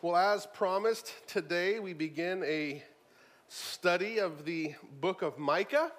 Well, 0.00 0.14
as 0.14 0.46
promised, 0.46 1.12
today 1.26 1.80
we 1.80 1.92
begin 1.92 2.44
a 2.44 2.84
study 3.48 4.20
of 4.20 4.44
the 4.44 4.76
book 5.00 5.22
of 5.22 5.40
Micah. 5.40 5.90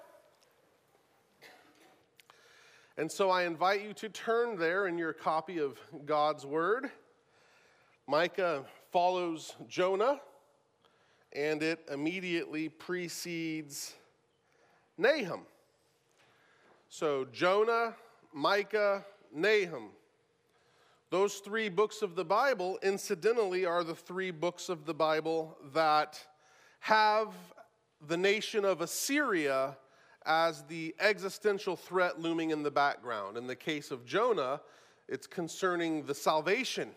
And 2.96 3.12
so 3.12 3.28
I 3.28 3.42
invite 3.42 3.82
you 3.82 3.92
to 3.92 4.08
turn 4.08 4.56
there 4.56 4.86
in 4.86 4.96
your 4.96 5.12
copy 5.12 5.58
of 5.58 5.78
God's 6.06 6.46
Word. 6.46 6.90
Micah 8.06 8.64
follows 8.90 9.54
Jonah, 9.68 10.22
and 11.34 11.62
it 11.62 11.80
immediately 11.92 12.70
precedes 12.70 13.92
Nahum. 14.96 15.42
So 16.88 17.26
Jonah, 17.30 17.94
Micah, 18.32 19.04
Nahum. 19.30 19.90
Those 21.10 21.38
three 21.38 21.68
books 21.68 22.02
of 22.02 22.14
the 22.14 22.24
Bible, 22.24 22.78
incidentally, 22.84 23.66
are 23.66 23.82
the 23.82 23.96
three 23.96 24.30
books 24.30 24.68
of 24.68 24.86
the 24.86 24.94
Bible 24.94 25.58
that 25.74 26.24
have 26.78 27.34
the 28.06 28.16
nation 28.16 28.64
of 28.64 28.80
Assyria 28.80 29.76
as 30.24 30.62
the 30.68 30.94
existential 31.00 31.74
threat 31.74 32.20
looming 32.20 32.50
in 32.50 32.62
the 32.62 32.70
background. 32.70 33.36
In 33.36 33.48
the 33.48 33.56
case 33.56 33.90
of 33.90 34.04
Jonah, 34.04 34.60
it's 35.08 35.26
concerning 35.26 36.06
the 36.06 36.14
salvation, 36.14 36.90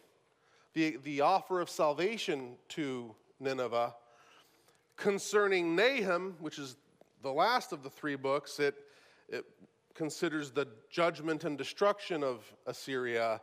the, 0.76 0.98
the 1.04 1.22
offer 1.22 1.60
of 1.60 1.68
salvation 1.68 2.58
to 2.70 3.16
Nineveh. 3.40 3.96
Concerning 4.96 5.76
Nahum, 5.76 6.36
which 6.40 6.60
is 6.60 6.78
the 7.24 7.34
last 7.34 7.72
of 7.74 7.82
the 7.82 7.90
three 7.90 8.16
books, 8.16 8.60
it, 8.60 8.76
it 9.28 9.44
considers 9.96 10.52
the 10.52 10.68
judgment 10.92 11.46
and 11.46 11.58
destruction 11.58 12.24
of 12.24 12.44
Assyria 12.68 13.42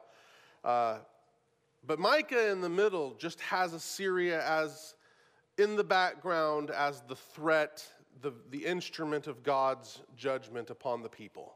uh, 0.64 0.98
but 1.86 1.98
Micah 1.98 2.50
in 2.50 2.60
the 2.60 2.68
middle 2.68 3.14
just 3.14 3.40
has 3.40 3.72
Assyria 3.72 4.44
as 4.46 4.94
in 5.58 5.76
the 5.76 5.84
background 5.84 6.70
as 6.70 7.02
the 7.08 7.16
threat, 7.16 7.86
the, 8.20 8.32
the 8.50 8.64
instrument 8.64 9.26
of 9.26 9.42
God's 9.42 10.00
judgment 10.16 10.70
upon 10.70 11.02
the 11.02 11.08
people. 11.08 11.54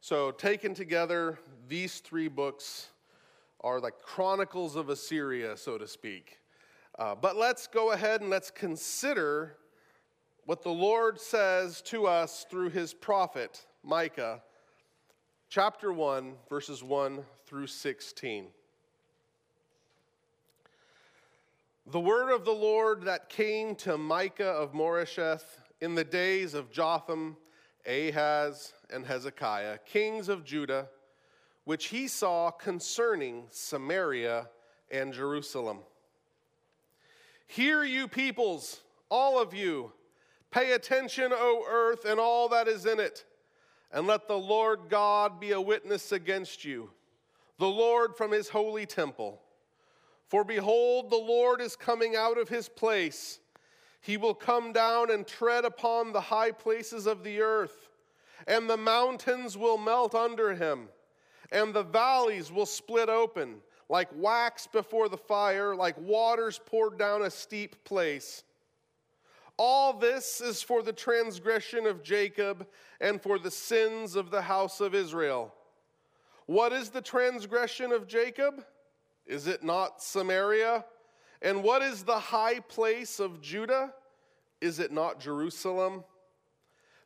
So, 0.00 0.30
taken 0.30 0.74
together, 0.74 1.38
these 1.68 2.00
three 2.00 2.28
books 2.28 2.88
are 3.62 3.80
like 3.80 4.02
chronicles 4.02 4.76
of 4.76 4.90
Assyria, 4.90 5.56
so 5.56 5.78
to 5.78 5.88
speak. 5.88 6.38
Uh, 6.98 7.14
but 7.14 7.36
let's 7.36 7.66
go 7.66 7.92
ahead 7.92 8.20
and 8.20 8.28
let's 8.28 8.50
consider 8.50 9.56
what 10.44 10.62
the 10.62 10.70
Lord 10.70 11.18
says 11.18 11.80
to 11.82 12.06
us 12.06 12.44
through 12.50 12.68
his 12.68 12.92
prophet, 12.92 13.66
Micah, 13.82 14.42
chapter 15.48 15.92
1, 15.92 16.34
verses 16.50 16.82
1 16.82 17.24
through 17.54 17.68
16. 17.68 18.46
The 21.86 22.00
word 22.00 22.34
of 22.34 22.44
the 22.44 22.50
Lord 22.50 23.02
that 23.02 23.28
came 23.28 23.76
to 23.76 23.96
Micah 23.96 24.44
of 24.44 24.72
Moresheth 24.72 25.60
in 25.80 25.94
the 25.94 26.02
days 26.02 26.54
of 26.54 26.72
Jotham, 26.72 27.36
Ahaz, 27.86 28.72
and 28.90 29.06
Hezekiah, 29.06 29.78
kings 29.86 30.28
of 30.28 30.44
Judah, 30.44 30.88
which 31.62 31.86
he 31.86 32.08
saw 32.08 32.50
concerning 32.50 33.44
Samaria 33.50 34.48
and 34.90 35.12
Jerusalem. 35.12 35.78
Hear, 37.46 37.84
you 37.84 38.08
peoples, 38.08 38.80
all 39.08 39.40
of 39.40 39.54
you, 39.54 39.92
pay 40.50 40.72
attention, 40.72 41.30
O 41.32 41.64
earth, 41.70 42.04
and 42.04 42.18
all 42.18 42.48
that 42.48 42.66
is 42.66 42.84
in 42.84 42.98
it, 42.98 43.24
and 43.92 44.08
let 44.08 44.26
the 44.26 44.36
Lord 44.36 44.88
God 44.88 45.38
be 45.38 45.52
a 45.52 45.60
witness 45.60 46.10
against 46.10 46.64
you 46.64 46.90
the 47.58 47.68
Lord 47.68 48.16
from 48.16 48.32
his 48.32 48.48
holy 48.48 48.86
temple. 48.86 49.40
For 50.26 50.44
behold, 50.44 51.10
the 51.10 51.16
Lord 51.16 51.60
is 51.60 51.76
coming 51.76 52.16
out 52.16 52.38
of 52.38 52.48
his 52.48 52.68
place. 52.68 53.40
He 54.00 54.16
will 54.16 54.34
come 54.34 54.72
down 54.72 55.10
and 55.10 55.26
tread 55.26 55.64
upon 55.64 56.12
the 56.12 56.20
high 56.20 56.50
places 56.50 57.06
of 57.06 57.22
the 57.22 57.40
earth, 57.40 57.88
and 58.46 58.68
the 58.68 58.76
mountains 58.76 59.56
will 59.56 59.78
melt 59.78 60.14
under 60.14 60.54
him, 60.54 60.88
and 61.52 61.72
the 61.72 61.82
valleys 61.82 62.50
will 62.50 62.66
split 62.66 63.08
open, 63.08 63.56
like 63.88 64.08
wax 64.16 64.66
before 64.66 65.08
the 65.08 65.16
fire, 65.16 65.74
like 65.74 65.98
waters 65.98 66.60
poured 66.66 66.98
down 66.98 67.22
a 67.22 67.30
steep 67.30 67.84
place. 67.84 68.44
All 69.56 69.92
this 69.92 70.40
is 70.40 70.62
for 70.62 70.82
the 70.82 70.92
transgression 70.92 71.86
of 71.86 72.02
Jacob 72.02 72.66
and 73.00 73.22
for 73.22 73.38
the 73.38 73.50
sins 73.50 74.16
of 74.16 74.30
the 74.30 74.42
house 74.42 74.80
of 74.80 74.94
Israel. 74.94 75.54
What 76.46 76.72
is 76.72 76.90
the 76.90 77.00
transgression 77.00 77.92
of 77.92 78.06
Jacob? 78.06 78.64
Is 79.26 79.46
it 79.46 79.62
not 79.62 80.02
Samaria? 80.02 80.84
And 81.40 81.62
what 81.62 81.82
is 81.82 82.02
the 82.02 82.18
high 82.18 82.60
place 82.60 83.18
of 83.18 83.40
Judah? 83.40 83.92
Is 84.60 84.78
it 84.78 84.92
not 84.92 85.20
Jerusalem? 85.20 86.04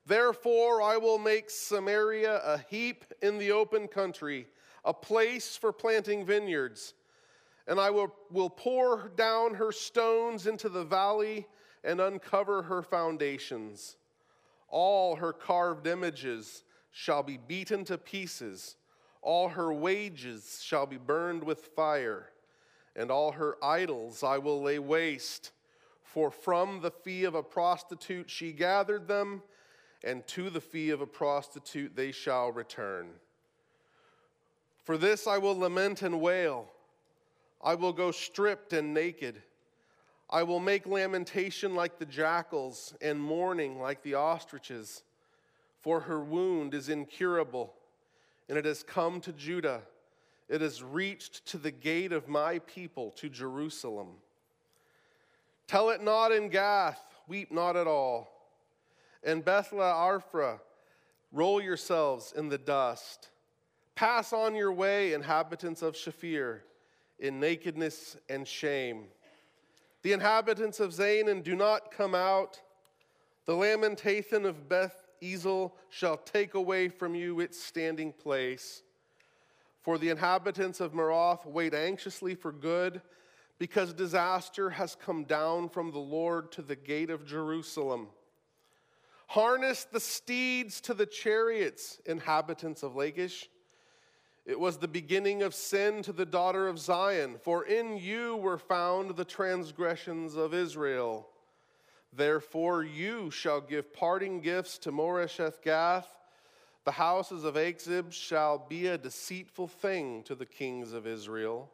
Therefore, 0.06 0.82
I 0.82 0.96
will 0.96 1.18
make 1.18 1.50
Samaria 1.50 2.40
a 2.44 2.58
heap 2.70 3.04
in 3.22 3.38
the 3.38 3.52
open 3.52 3.86
country, 3.88 4.46
a 4.84 4.94
place 4.94 5.56
for 5.56 5.72
planting 5.72 6.24
vineyards. 6.24 6.94
And 7.66 7.78
I 7.78 7.90
will, 7.90 8.14
will 8.30 8.50
pour 8.50 9.10
down 9.16 9.54
her 9.54 9.70
stones 9.70 10.46
into 10.46 10.68
the 10.68 10.84
valley 10.84 11.46
and 11.84 12.00
uncover 12.00 12.62
her 12.62 12.82
foundations. 12.82 13.96
All 14.68 15.16
her 15.16 15.32
carved 15.32 15.86
images 15.86 16.64
shall 16.90 17.22
be 17.22 17.36
beaten 17.36 17.84
to 17.84 17.98
pieces 17.98 18.76
all 19.22 19.48
her 19.48 19.72
wages 19.72 20.60
shall 20.62 20.86
be 20.86 20.96
burned 20.96 21.44
with 21.44 21.70
fire, 21.76 22.30
and 22.94 23.10
all 23.10 23.32
her 23.32 23.56
idols 23.62 24.22
I 24.22 24.38
will 24.38 24.62
lay 24.62 24.78
waste. 24.78 25.52
For 26.02 26.30
from 26.30 26.80
the 26.80 26.90
fee 26.90 27.24
of 27.24 27.34
a 27.34 27.42
prostitute 27.42 28.30
she 28.30 28.52
gathered 28.52 29.08
them, 29.08 29.42
and 30.02 30.26
to 30.28 30.50
the 30.50 30.60
fee 30.60 30.90
of 30.90 31.00
a 31.00 31.06
prostitute 31.06 31.96
they 31.96 32.12
shall 32.12 32.50
return. 32.50 33.08
For 34.84 34.96
this 34.96 35.26
I 35.26 35.38
will 35.38 35.58
lament 35.58 36.02
and 36.02 36.20
wail. 36.20 36.70
I 37.62 37.74
will 37.74 37.92
go 37.92 38.10
stripped 38.10 38.72
and 38.72 38.94
naked. 38.94 39.42
I 40.30 40.44
will 40.44 40.60
make 40.60 40.86
lamentation 40.86 41.74
like 41.74 41.98
the 41.98 42.06
jackals, 42.06 42.94
and 43.02 43.20
mourning 43.20 43.80
like 43.80 44.02
the 44.02 44.14
ostriches. 44.14 45.02
For 45.80 46.00
her 46.00 46.20
wound 46.20 46.74
is 46.74 46.88
incurable 46.88 47.74
and 48.48 48.56
it 48.56 48.64
has 48.64 48.82
come 48.82 49.20
to 49.20 49.32
Judah. 49.32 49.82
It 50.48 50.60
has 50.60 50.82
reached 50.82 51.46
to 51.46 51.58
the 51.58 51.70
gate 51.70 52.12
of 52.12 52.28
my 52.28 52.60
people, 52.60 53.10
to 53.16 53.28
Jerusalem. 53.28 54.08
Tell 55.66 55.90
it 55.90 56.02
not 56.02 56.32
in 56.32 56.48
Gath, 56.48 57.02
weep 57.26 57.52
not 57.52 57.76
at 57.76 57.86
all. 57.86 58.28
In 59.22 59.42
Beth-le-aphrah, 59.42 60.60
roll 61.32 61.60
yourselves 61.60 62.32
in 62.34 62.48
the 62.48 62.56
dust. 62.56 63.28
Pass 63.94 64.32
on 64.32 64.54
your 64.54 64.72
way, 64.72 65.12
inhabitants 65.12 65.82
of 65.82 65.94
Shaphir, 65.94 66.60
in 67.18 67.40
nakedness 67.40 68.16
and 68.28 68.46
shame. 68.46 69.06
The 70.02 70.12
inhabitants 70.12 70.80
of 70.80 70.94
Zain 70.94 71.42
do 71.42 71.56
not 71.56 71.90
come 71.90 72.14
out. 72.14 72.62
The 73.44 73.54
lamentation 73.54 74.46
of 74.46 74.68
Beth 74.68 75.07
Ezel 75.22 75.72
shall 75.88 76.16
take 76.16 76.54
away 76.54 76.88
from 76.88 77.14
you 77.14 77.40
its 77.40 77.62
standing 77.62 78.12
place. 78.12 78.82
For 79.82 79.98
the 79.98 80.10
inhabitants 80.10 80.80
of 80.80 80.92
Maroth 80.92 81.46
wait 81.46 81.74
anxiously 81.74 82.34
for 82.34 82.52
good, 82.52 83.00
because 83.58 83.92
disaster 83.92 84.70
has 84.70 84.94
come 84.94 85.24
down 85.24 85.68
from 85.68 85.90
the 85.90 85.98
Lord 85.98 86.52
to 86.52 86.62
the 86.62 86.76
gate 86.76 87.10
of 87.10 87.26
Jerusalem. 87.26 88.08
Harness 89.28 89.84
the 89.84 90.00
steeds 90.00 90.80
to 90.82 90.94
the 90.94 91.06
chariots, 91.06 92.00
inhabitants 92.06 92.82
of 92.82 92.96
Lachish. 92.96 93.48
It 94.46 94.58
was 94.58 94.78
the 94.78 94.88
beginning 94.88 95.42
of 95.42 95.54
sin 95.54 96.02
to 96.02 96.12
the 96.12 96.24
daughter 96.24 96.68
of 96.68 96.78
Zion, 96.78 97.36
for 97.42 97.64
in 97.66 97.98
you 97.98 98.36
were 98.36 98.56
found 98.56 99.16
the 99.16 99.24
transgressions 99.24 100.34
of 100.36 100.54
Israel. 100.54 101.28
Therefore, 102.12 102.82
you 102.82 103.30
shall 103.30 103.60
give 103.60 103.92
parting 103.92 104.40
gifts 104.40 104.78
to 104.78 104.92
Moresheth 104.92 105.62
Gath. 105.62 106.08
The 106.84 106.92
houses 106.92 107.44
of 107.44 107.54
Achzib 107.54 108.12
shall 108.12 108.58
be 108.58 108.86
a 108.86 108.98
deceitful 108.98 109.68
thing 109.68 110.22
to 110.24 110.34
the 110.34 110.46
kings 110.46 110.92
of 110.92 111.06
Israel. 111.06 111.70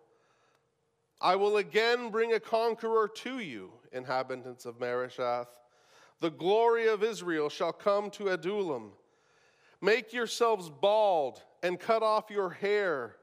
I 1.21 1.37
will 1.37 1.57
again 1.57 2.11
bring 2.11 2.33
a 2.33 2.41
conqueror 2.41 3.09
to 3.09 3.39
you, 3.39 3.71
inhabitants 3.93 4.67
of 4.67 4.79
Maresheth. 4.79 5.49
The 6.21 6.31
glory 6.31 6.89
of 6.89 7.05
Israel 7.05 7.49
shall 7.49 7.73
come 7.73 8.11
to 8.11 8.29
Adullam. 8.29 8.93
Make 9.81 10.13
yourselves 10.13 10.69
bald 10.69 11.43
and 11.63 11.79
cut 11.79 12.03
off 12.03 12.31
your 12.31 12.51
hair 12.51 13.17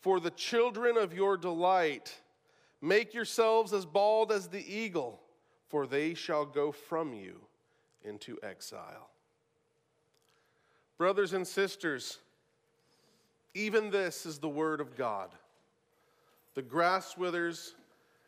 for 0.00 0.18
the 0.18 0.30
children 0.30 0.96
of 0.96 1.14
your 1.14 1.36
delight. 1.36 2.20
Make 2.80 3.14
yourselves 3.14 3.72
as 3.72 3.86
bald 3.86 4.32
as 4.32 4.48
the 4.48 4.64
eagle 4.74 5.20
for 5.72 5.86
they 5.86 6.12
shall 6.12 6.44
go 6.44 6.70
from 6.70 7.14
you 7.14 7.40
into 8.04 8.38
exile. 8.42 9.08
Brothers 10.98 11.32
and 11.32 11.48
sisters, 11.48 12.18
even 13.54 13.90
this 13.90 14.26
is 14.26 14.38
the 14.38 14.50
word 14.50 14.82
of 14.82 14.94
God. 14.94 15.30
The 16.54 16.60
grass 16.60 17.16
withers 17.16 17.74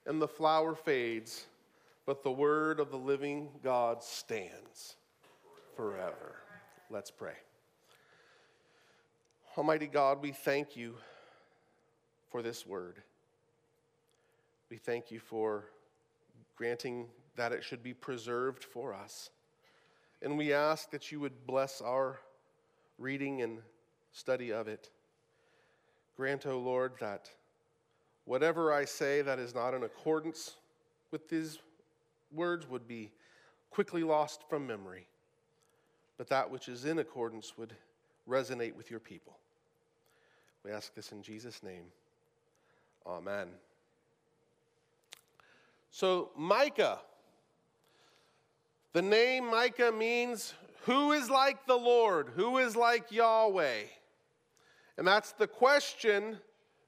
and 0.06 0.22
the 0.22 0.26
flower 0.26 0.74
fades, 0.74 1.44
but 2.06 2.22
the 2.22 2.32
word 2.32 2.80
of 2.80 2.90
the 2.90 2.96
living 2.96 3.50
God 3.62 4.02
stands 4.02 4.96
forever. 5.76 6.36
Let's 6.88 7.10
pray. 7.10 7.36
Almighty 9.58 9.86
God, 9.86 10.22
we 10.22 10.32
thank 10.32 10.78
you 10.78 10.94
for 12.30 12.40
this 12.40 12.66
word. 12.66 13.02
We 14.70 14.78
thank 14.78 15.10
you 15.10 15.20
for 15.20 15.66
granting 16.56 17.06
that 17.36 17.52
it 17.52 17.64
should 17.64 17.82
be 17.82 17.94
preserved 17.94 18.64
for 18.64 18.94
us. 18.94 19.30
And 20.22 20.38
we 20.38 20.52
ask 20.52 20.90
that 20.90 21.12
you 21.12 21.20
would 21.20 21.46
bless 21.46 21.80
our 21.80 22.20
reading 22.98 23.42
and 23.42 23.58
study 24.12 24.52
of 24.52 24.68
it. 24.68 24.90
Grant, 26.16 26.46
O 26.46 26.52
oh 26.52 26.58
Lord, 26.58 26.92
that 27.00 27.28
whatever 28.24 28.72
I 28.72 28.84
say 28.84 29.22
that 29.22 29.38
is 29.38 29.54
not 29.54 29.74
in 29.74 29.82
accordance 29.82 30.54
with 31.10 31.28
these 31.28 31.58
words 32.32 32.68
would 32.68 32.86
be 32.86 33.10
quickly 33.70 34.04
lost 34.04 34.44
from 34.48 34.66
memory, 34.66 35.08
but 36.16 36.28
that 36.28 36.50
which 36.50 36.68
is 36.68 36.84
in 36.84 37.00
accordance 37.00 37.58
would 37.58 37.74
resonate 38.28 38.74
with 38.74 38.90
your 38.90 39.00
people. 39.00 39.36
We 40.64 40.70
ask 40.70 40.94
this 40.94 41.12
in 41.12 41.22
Jesus' 41.22 41.62
name. 41.62 41.84
Amen. 43.06 43.48
So, 45.90 46.30
Micah. 46.36 47.00
The 48.94 49.02
name 49.02 49.50
Micah 49.50 49.90
means 49.90 50.54
who 50.84 51.10
is 51.10 51.28
like 51.28 51.66
the 51.66 51.76
Lord? 51.76 52.28
Who 52.36 52.58
is 52.58 52.76
like 52.76 53.10
Yahweh? 53.10 53.82
And 54.96 55.04
that's 55.04 55.32
the 55.32 55.48
question 55.48 56.38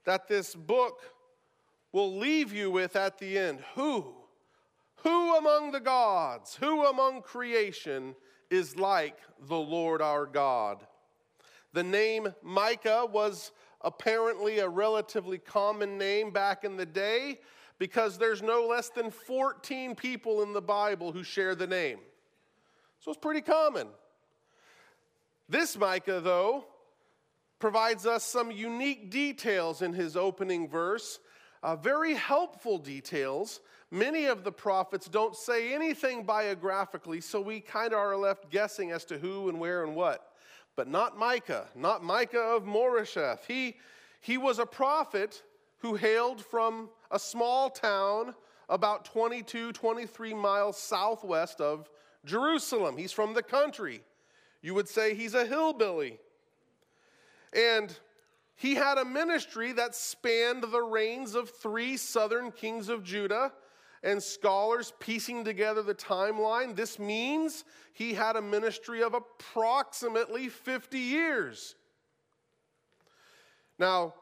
that 0.05 0.29
this 0.29 0.55
book 0.55 1.01
will 1.91 2.17
leave 2.17 2.53
you 2.53 2.71
with 2.71 2.95
at 2.95 3.19
the 3.19 3.37
end. 3.37 3.59
Who? 3.75 4.15
Who 5.03 5.37
among 5.37 5.73
the 5.73 5.81
gods, 5.81 6.55
who 6.55 6.87
among 6.87 7.23
creation 7.23 8.15
is 8.51 8.77
like 8.77 9.19
the 9.49 9.59
Lord 9.59 10.01
our 10.01 10.27
God? 10.27 10.87
The 11.73 11.83
name 11.83 12.33
Micah 12.41 13.05
was 13.11 13.51
apparently 13.81 14.61
a 14.61 14.69
relatively 14.69 15.39
common 15.39 15.99
name 15.99 16.31
back 16.31 16.63
in 16.63 16.77
the 16.77 16.87
day 16.87 17.41
because 17.79 18.19
there's 18.19 18.43
no 18.43 18.67
less 18.67 18.89
than 18.89 19.11
14 19.11 19.95
people 19.95 20.43
in 20.43 20.53
the 20.53 20.63
Bible 20.63 21.13
who 21.13 21.23
share 21.23 21.55
the 21.55 21.67
name. 21.67 21.99
So 23.01 23.11
it's 23.11 23.21
pretty 23.21 23.43
common. 23.43 23.89
This 25.49 25.77
Micah, 25.77 26.21
though, 26.21 26.65
provides 27.59 28.07
us 28.07 28.25
some 28.25 28.51
unique 28.51 29.11
details 29.11 29.83
in 29.83 29.93
his 29.93 30.17
opening 30.17 30.69
verse, 30.69 31.21
uh, 31.63 31.77
very 31.77 32.15
helpful 32.15 32.79
details. 32.79 33.61
Many 33.91 34.27
of 34.27 34.45
the 34.45 34.53
prophets 34.53 35.09
don't 35.09 35.37
say 35.37 35.73
anything 35.73 36.25
biographically, 36.25 37.21
so 37.21 37.41
we 37.41 37.61
kind 37.61 37.93
of 37.93 37.99
are 37.99 38.17
left 38.17 38.51
guessing 38.51 38.91
as 38.91 39.05
to 39.07 39.19
who 39.19 39.49
and 39.49 39.61
where 39.61 39.85
and 39.85 39.95
what. 39.95 40.33
But 40.75 40.89
not 40.89 41.19
Micah, 41.19 41.69
not 41.75 42.03
Micah 42.03 42.39
of 42.39 42.65
Moresheth. 42.65 43.47
He, 43.47 43.77
he 44.21 44.37
was 44.37 44.59
a 44.59 44.67
prophet 44.67 45.43
who 45.79 45.95
hailed 45.95 46.45
from 46.45 46.91
a 47.11 47.19
small 47.19 47.71
town 47.71 48.35
about 48.69 49.05
22, 49.05 49.73
23 49.73 50.35
miles 50.35 50.77
southwest 50.77 51.61
of 51.61 51.89
Jerusalem. 52.25 52.97
He's 52.97 53.13
from 53.13 53.35
the 53.35 53.43
country. 53.43 54.03
You 54.63 54.75
would 54.75 54.89
say 54.89 55.15
he's 55.15 55.35
a 55.35 55.47
hillbilly. 55.47 56.19
And 57.53 57.97
he 58.57 58.75
had 58.75 58.99
a 58.99 59.05
ministry 59.05 59.73
that 59.73 59.95
spanned 59.95 60.65
the 60.65 60.83
reigns 60.83 61.35
of 61.35 61.51
three 61.51 61.97
southern 61.97 62.51
kings 62.51 62.89
of 62.89 63.05
Judah. 63.05 63.53
And 64.03 64.23
scholars 64.23 64.93
piecing 65.01 65.45
together 65.45 65.83
the 65.83 65.95
timeline, 65.95 66.77
this 66.77 66.99
means 66.99 67.65
he 67.93 68.15
had 68.15 68.37
a 68.37 68.43
ministry 68.43 69.03
of 69.03 69.15
approximately 69.15 70.49
50 70.49 70.99
years. 70.99 71.75
Now, 73.79 74.15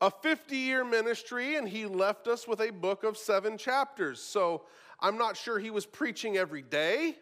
a 0.00 0.10
50 0.10 0.56
year 0.56 0.84
ministry, 0.84 1.56
and 1.56 1.68
he 1.68 1.86
left 1.86 2.26
us 2.26 2.48
with 2.48 2.60
a 2.60 2.70
book 2.70 3.04
of 3.04 3.16
seven 3.16 3.58
chapters. 3.58 4.20
So 4.20 4.62
I'm 5.00 5.18
not 5.18 5.36
sure 5.36 5.58
he 5.58 5.70
was 5.70 5.86
preaching 5.86 6.36
every 6.36 6.62
day, 6.62 7.16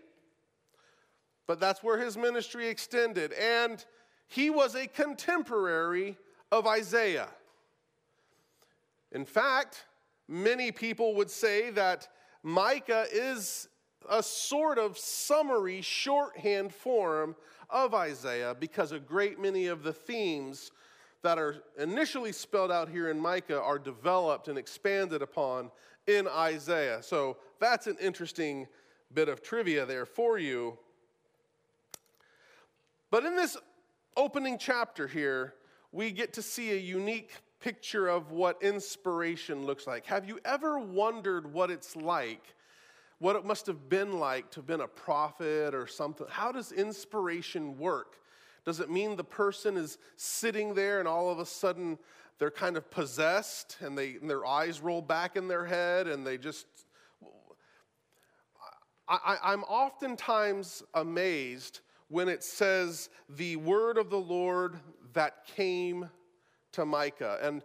but 1.46 1.60
that's 1.60 1.82
where 1.82 1.98
his 1.98 2.16
ministry 2.16 2.68
extended. 2.68 3.32
And 3.32 3.84
he 4.26 4.50
was 4.50 4.74
a 4.74 4.86
contemporary 4.86 6.16
of 6.52 6.66
Isaiah. 6.66 7.28
In 9.12 9.24
fact, 9.24 9.86
many 10.28 10.70
people 10.70 11.14
would 11.14 11.30
say 11.30 11.70
that 11.70 12.08
Micah 12.42 13.06
is 13.10 13.68
a 14.08 14.22
sort 14.22 14.78
of 14.78 14.98
summary 14.98 15.80
shorthand 15.80 16.72
form 16.72 17.34
of 17.70 17.94
Isaiah 17.94 18.56
because 18.58 18.92
a 18.92 18.98
great 18.98 19.40
many 19.40 19.66
of 19.66 19.82
the 19.82 19.92
themes 19.92 20.70
that 21.22 21.38
are 21.38 21.56
initially 21.78 22.32
spelled 22.32 22.70
out 22.70 22.88
here 22.88 23.10
in 23.10 23.18
Micah 23.18 23.60
are 23.60 23.78
developed 23.78 24.48
and 24.48 24.56
expanded 24.56 25.22
upon 25.22 25.70
in 26.06 26.28
Isaiah. 26.28 27.02
So 27.02 27.36
that's 27.60 27.86
an 27.86 27.96
interesting 28.00 28.66
bit 29.12 29.28
of 29.28 29.42
trivia 29.42 29.84
there 29.84 30.06
for 30.06 30.38
you. 30.38 30.78
But 33.10 33.24
in 33.24 33.36
this 33.36 33.56
opening 34.16 34.58
chapter 34.58 35.06
here, 35.06 35.54
we 35.92 36.10
get 36.10 36.34
to 36.34 36.42
see 36.42 36.72
a 36.72 36.76
unique 36.76 37.30
picture 37.60 38.08
of 38.08 38.30
what 38.30 38.62
inspiration 38.62 39.64
looks 39.64 39.86
like. 39.86 40.06
Have 40.06 40.28
you 40.28 40.38
ever 40.44 40.78
wondered 40.78 41.52
what 41.52 41.70
it's 41.70 41.96
like, 41.96 42.54
what 43.18 43.34
it 43.34 43.44
must 43.44 43.66
have 43.66 43.88
been 43.88 44.18
like 44.18 44.50
to 44.50 44.60
have 44.60 44.66
been 44.66 44.82
a 44.82 44.88
prophet 44.88 45.74
or 45.74 45.86
something? 45.86 46.26
How 46.30 46.52
does 46.52 46.70
inspiration 46.70 47.76
work? 47.78 48.20
Does 48.64 48.80
it 48.80 48.90
mean 48.90 49.16
the 49.16 49.24
person 49.24 49.76
is 49.76 49.98
sitting 50.16 50.74
there 50.74 50.98
and 50.98 51.08
all 51.08 51.30
of 51.30 51.38
a 51.38 51.46
sudden 51.46 51.98
they're 52.38 52.50
kind 52.50 52.76
of 52.76 52.90
possessed 52.90 53.78
and, 53.80 53.96
they, 53.96 54.14
and 54.14 54.28
their 54.28 54.46
eyes 54.46 54.80
roll 54.80 55.02
back 55.02 55.36
in 55.36 55.48
their 55.48 55.64
head 55.64 56.06
and 56.06 56.26
they 56.26 56.38
just. 56.38 56.66
I, 59.08 59.38
I'm 59.42 59.62
oftentimes 59.64 60.82
amazed 60.92 61.80
when 62.08 62.28
it 62.28 62.44
says 62.44 63.08
the 63.28 63.56
word 63.56 63.96
of 63.96 64.10
the 64.10 64.18
Lord 64.18 64.76
that 65.14 65.46
came 65.46 66.10
to 66.72 66.84
Micah. 66.84 67.38
And, 67.42 67.62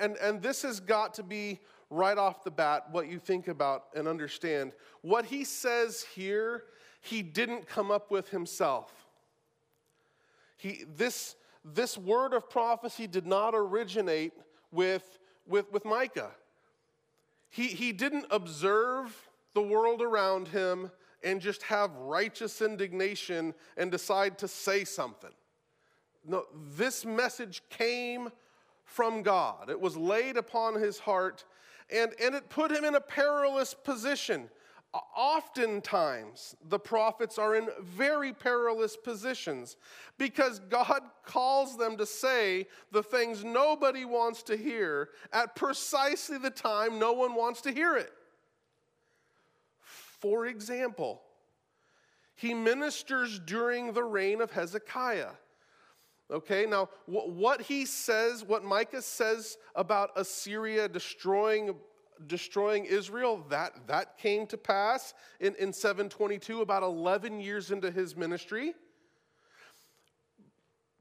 and, 0.00 0.16
and 0.16 0.40
this 0.40 0.62
has 0.62 0.78
got 0.78 1.14
to 1.14 1.22
be 1.22 1.60
right 1.90 2.16
off 2.18 2.44
the 2.44 2.50
bat 2.50 2.86
what 2.90 3.08
you 3.08 3.18
think 3.18 3.48
about 3.48 3.86
and 3.94 4.08
understand. 4.08 4.72
What 5.02 5.26
he 5.26 5.44
says 5.44 6.04
here, 6.14 6.64
he 7.00 7.22
didn't 7.22 7.66
come 7.66 7.90
up 7.90 8.10
with 8.10 8.30
himself. 8.30 9.03
He, 10.64 10.82
this, 10.96 11.36
this 11.62 11.98
word 11.98 12.32
of 12.32 12.48
prophecy 12.48 13.06
did 13.06 13.26
not 13.26 13.52
originate 13.54 14.32
with, 14.72 15.18
with, 15.46 15.70
with 15.70 15.84
Micah. 15.84 16.30
He, 17.50 17.66
he 17.66 17.92
didn't 17.92 18.24
observe 18.30 19.14
the 19.52 19.60
world 19.60 20.00
around 20.00 20.48
him 20.48 20.90
and 21.22 21.42
just 21.42 21.64
have 21.64 21.94
righteous 21.96 22.62
indignation 22.62 23.52
and 23.76 23.90
decide 23.90 24.38
to 24.38 24.48
say 24.48 24.84
something. 24.84 25.32
No, 26.26 26.46
this 26.74 27.04
message 27.04 27.60
came 27.68 28.30
from 28.86 29.22
God. 29.22 29.68
It 29.68 29.78
was 29.78 29.98
laid 29.98 30.38
upon 30.38 30.76
his 30.76 30.98
heart 30.98 31.44
and, 31.90 32.14
and 32.18 32.34
it 32.34 32.48
put 32.48 32.72
him 32.72 32.86
in 32.86 32.94
a 32.94 33.02
perilous 33.02 33.74
position 33.74 34.48
oftentimes 35.16 36.54
the 36.68 36.78
prophets 36.78 37.38
are 37.38 37.56
in 37.56 37.68
very 37.82 38.32
perilous 38.32 38.96
positions 38.96 39.76
because 40.18 40.60
God 40.70 41.02
calls 41.24 41.76
them 41.76 41.96
to 41.96 42.06
say 42.06 42.68
the 42.92 43.02
things 43.02 43.44
nobody 43.44 44.04
wants 44.04 44.42
to 44.44 44.56
hear 44.56 45.10
at 45.32 45.56
precisely 45.56 46.38
the 46.38 46.50
time 46.50 46.98
no 46.98 47.12
one 47.12 47.34
wants 47.34 47.60
to 47.62 47.72
hear 47.72 47.96
it. 47.96 48.12
For 49.80 50.46
example, 50.46 51.22
he 52.36 52.54
ministers 52.54 53.38
during 53.38 53.92
the 53.92 54.04
reign 54.04 54.40
of 54.40 54.50
Hezekiah. 54.50 55.30
Okay, 56.30 56.66
now 56.66 56.88
what 57.06 57.60
he 57.60 57.84
says, 57.84 58.42
what 58.44 58.64
Micah 58.64 59.02
says 59.02 59.58
about 59.74 60.10
Assyria 60.16 60.88
destroying 60.88 61.74
destroying 62.26 62.84
Israel, 62.84 63.44
that, 63.48 63.72
that 63.86 64.18
came 64.18 64.46
to 64.48 64.56
pass 64.56 65.14
in, 65.40 65.54
in 65.56 65.72
722, 65.72 66.60
about 66.60 66.82
11 66.82 67.40
years 67.40 67.70
into 67.70 67.90
his 67.90 68.16
ministry. 68.16 68.74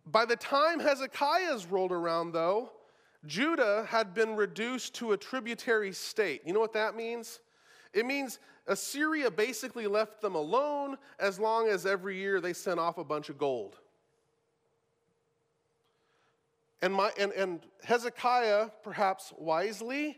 By 0.05 0.25
the 0.25 0.35
time 0.35 0.79
Hezekiah's 0.79 1.65
rolled 1.65 1.91
around, 1.91 2.33
though, 2.33 2.71
Judah 3.25 3.85
had 3.87 4.13
been 4.13 4.35
reduced 4.35 4.95
to 4.95 5.13
a 5.13 5.17
tributary 5.17 5.93
state. 5.93 6.41
You 6.45 6.53
know 6.53 6.59
what 6.59 6.73
that 6.73 6.95
means? 6.95 7.39
It 7.93 8.05
means 8.05 8.39
Assyria 8.67 9.31
basically 9.31 9.87
left 9.87 10.21
them 10.21 10.35
alone 10.35 10.97
as 11.19 11.39
long 11.39 11.69
as 11.69 11.85
every 11.85 12.17
year 12.17 12.41
they 12.41 12.53
sent 12.53 12.79
off 12.79 12.97
a 12.97 13.03
bunch 13.03 13.29
of 13.29 13.37
gold. 13.37 13.77
And, 16.81 16.93
my, 16.93 17.11
and, 17.17 17.31
and 17.31 17.61
Hezekiah, 17.85 18.69
perhaps 18.83 19.31
wisely, 19.37 20.17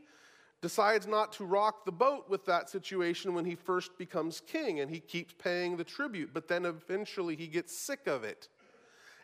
decides 0.65 1.05
not 1.05 1.31
to 1.31 1.45
rock 1.45 1.85
the 1.85 1.91
boat 1.91 2.27
with 2.27 2.43
that 2.43 2.71
situation 2.71 3.35
when 3.35 3.45
he 3.45 3.53
first 3.53 3.95
becomes 3.99 4.41
king 4.47 4.79
and 4.79 4.89
he 4.89 4.99
keeps 4.99 5.31
paying 5.37 5.77
the 5.77 5.83
tribute, 5.83 6.31
but 6.33 6.47
then 6.47 6.65
eventually 6.65 7.35
he 7.35 7.45
gets 7.45 7.77
sick 7.77 8.07
of 8.07 8.23
it 8.23 8.49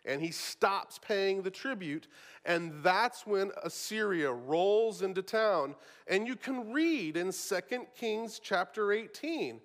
and 0.04 0.22
he 0.22 0.30
stops 0.30 1.00
paying 1.04 1.42
the 1.42 1.50
tribute. 1.50 2.06
And 2.44 2.80
that's 2.84 3.26
when 3.26 3.50
Assyria 3.64 4.30
rolls 4.30 5.02
into 5.02 5.20
town. 5.20 5.74
And 6.06 6.28
you 6.28 6.36
can 6.36 6.72
read 6.72 7.16
in 7.16 7.32
2 7.32 7.60
Kings 7.96 8.40
chapter 8.40 8.92
18 8.92 9.60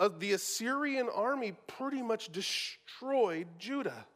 uh, 0.00 0.08
the 0.20 0.32
Assyrian 0.32 1.10
army 1.14 1.52
pretty 1.66 2.00
much 2.00 2.32
destroyed 2.32 3.46
Judah. 3.58 4.06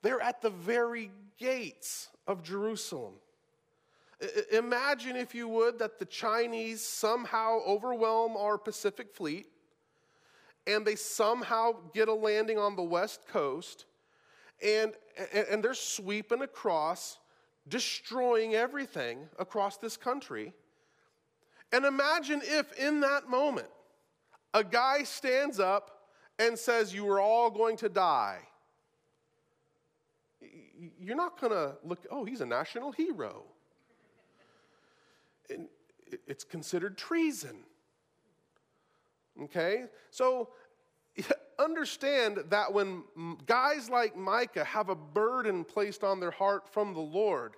They're 0.00 0.22
at 0.22 0.40
the 0.40 0.48
very 0.48 1.10
gates 1.38 2.08
of 2.26 2.42
Jerusalem. 2.42 3.12
Imagine, 4.50 5.14
if 5.16 5.34
you 5.34 5.46
would, 5.48 5.78
that 5.78 5.98
the 5.98 6.04
Chinese 6.04 6.82
somehow 6.82 7.60
overwhelm 7.66 8.36
our 8.36 8.58
Pacific 8.58 9.14
fleet 9.14 9.46
and 10.66 10.84
they 10.84 10.96
somehow 10.96 11.72
get 11.94 12.08
a 12.08 12.14
landing 12.14 12.58
on 12.58 12.76
the 12.76 12.82
west 12.82 13.26
coast 13.28 13.86
and, 14.62 14.92
and 15.50 15.62
they're 15.62 15.74
sweeping 15.74 16.42
across, 16.42 17.18
destroying 17.68 18.54
everything 18.54 19.28
across 19.38 19.76
this 19.76 19.96
country. 19.96 20.52
And 21.72 21.84
imagine 21.84 22.40
if 22.44 22.72
in 22.72 23.00
that 23.00 23.28
moment 23.28 23.68
a 24.52 24.64
guy 24.64 25.04
stands 25.04 25.60
up 25.60 26.08
and 26.38 26.58
says, 26.58 26.92
You 26.92 27.08
are 27.08 27.20
all 27.20 27.50
going 27.50 27.76
to 27.78 27.88
die. 27.88 28.40
You're 31.00 31.16
not 31.16 31.40
going 31.40 31.52
to 31.52 31.76
look, 31.84 32.06
oh, 32.10 32.24
he's 32.24 32.40
a 32.40 32.46
national 32.46 32.92
hero. 32.92 33.44
It's 36.26 36.44
considered 36.44 36.96
treason. 36.96 37.64
Okay? 39.44 39.84
So 40.10 40.50
understand 41.58 42.38
that 42.50 42.72
when 42.72 43.02
guys 43.46 43.90
like 43.90 44.16
Micah 44.16 44.64
have 44.64 44.88
a 44.88 44.94
burden 44.94 45.64
placed 45.64 46.04
on 46.04 46.20
their 46.20 46.30
heart 46.30 46.72
from 46.72 46.94
the 46.94 47.00
Lord, 47.00 47.54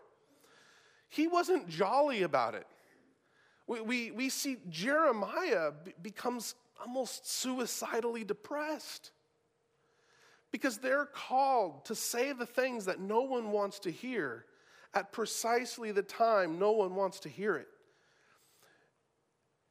he 1.09 1.27
wasn't 1.27 1.69
jolly 1.69 2.23
about 2.23 2.55
it. 2.55 2.67
We, 3.67 3.81
we, 3.81 4.11
we 4.11 4.29
see 4.29 4.59
Jeremiah 4.69 5.73
becomes 6.03 6.55
almost 6.81 7.31
suicidally 7.31 8.25
depressed 8.25 9.13
because 10.51 10.79
they're 10.79 11.07
called 11.07 11.85
to 11.85 11.95
say 11.95 12.33
the 12.33 12.47
things 12.47 12.87
that 12.87 13.01
no 13.01 13.23
one 13.23 13.53
wants 13.53 13.79
to 13.81 13.91
hear 13.91 14.47
at 14.95 15.13
precisely 15.13 15.93
the 15.93 16.03
time 16.03 16.59
no 16.59 16.73
one 16.73 16.95
wants 16.95 17.21
to 17.21 17.29
hear 17.29 17.57
it. 17.57 17.69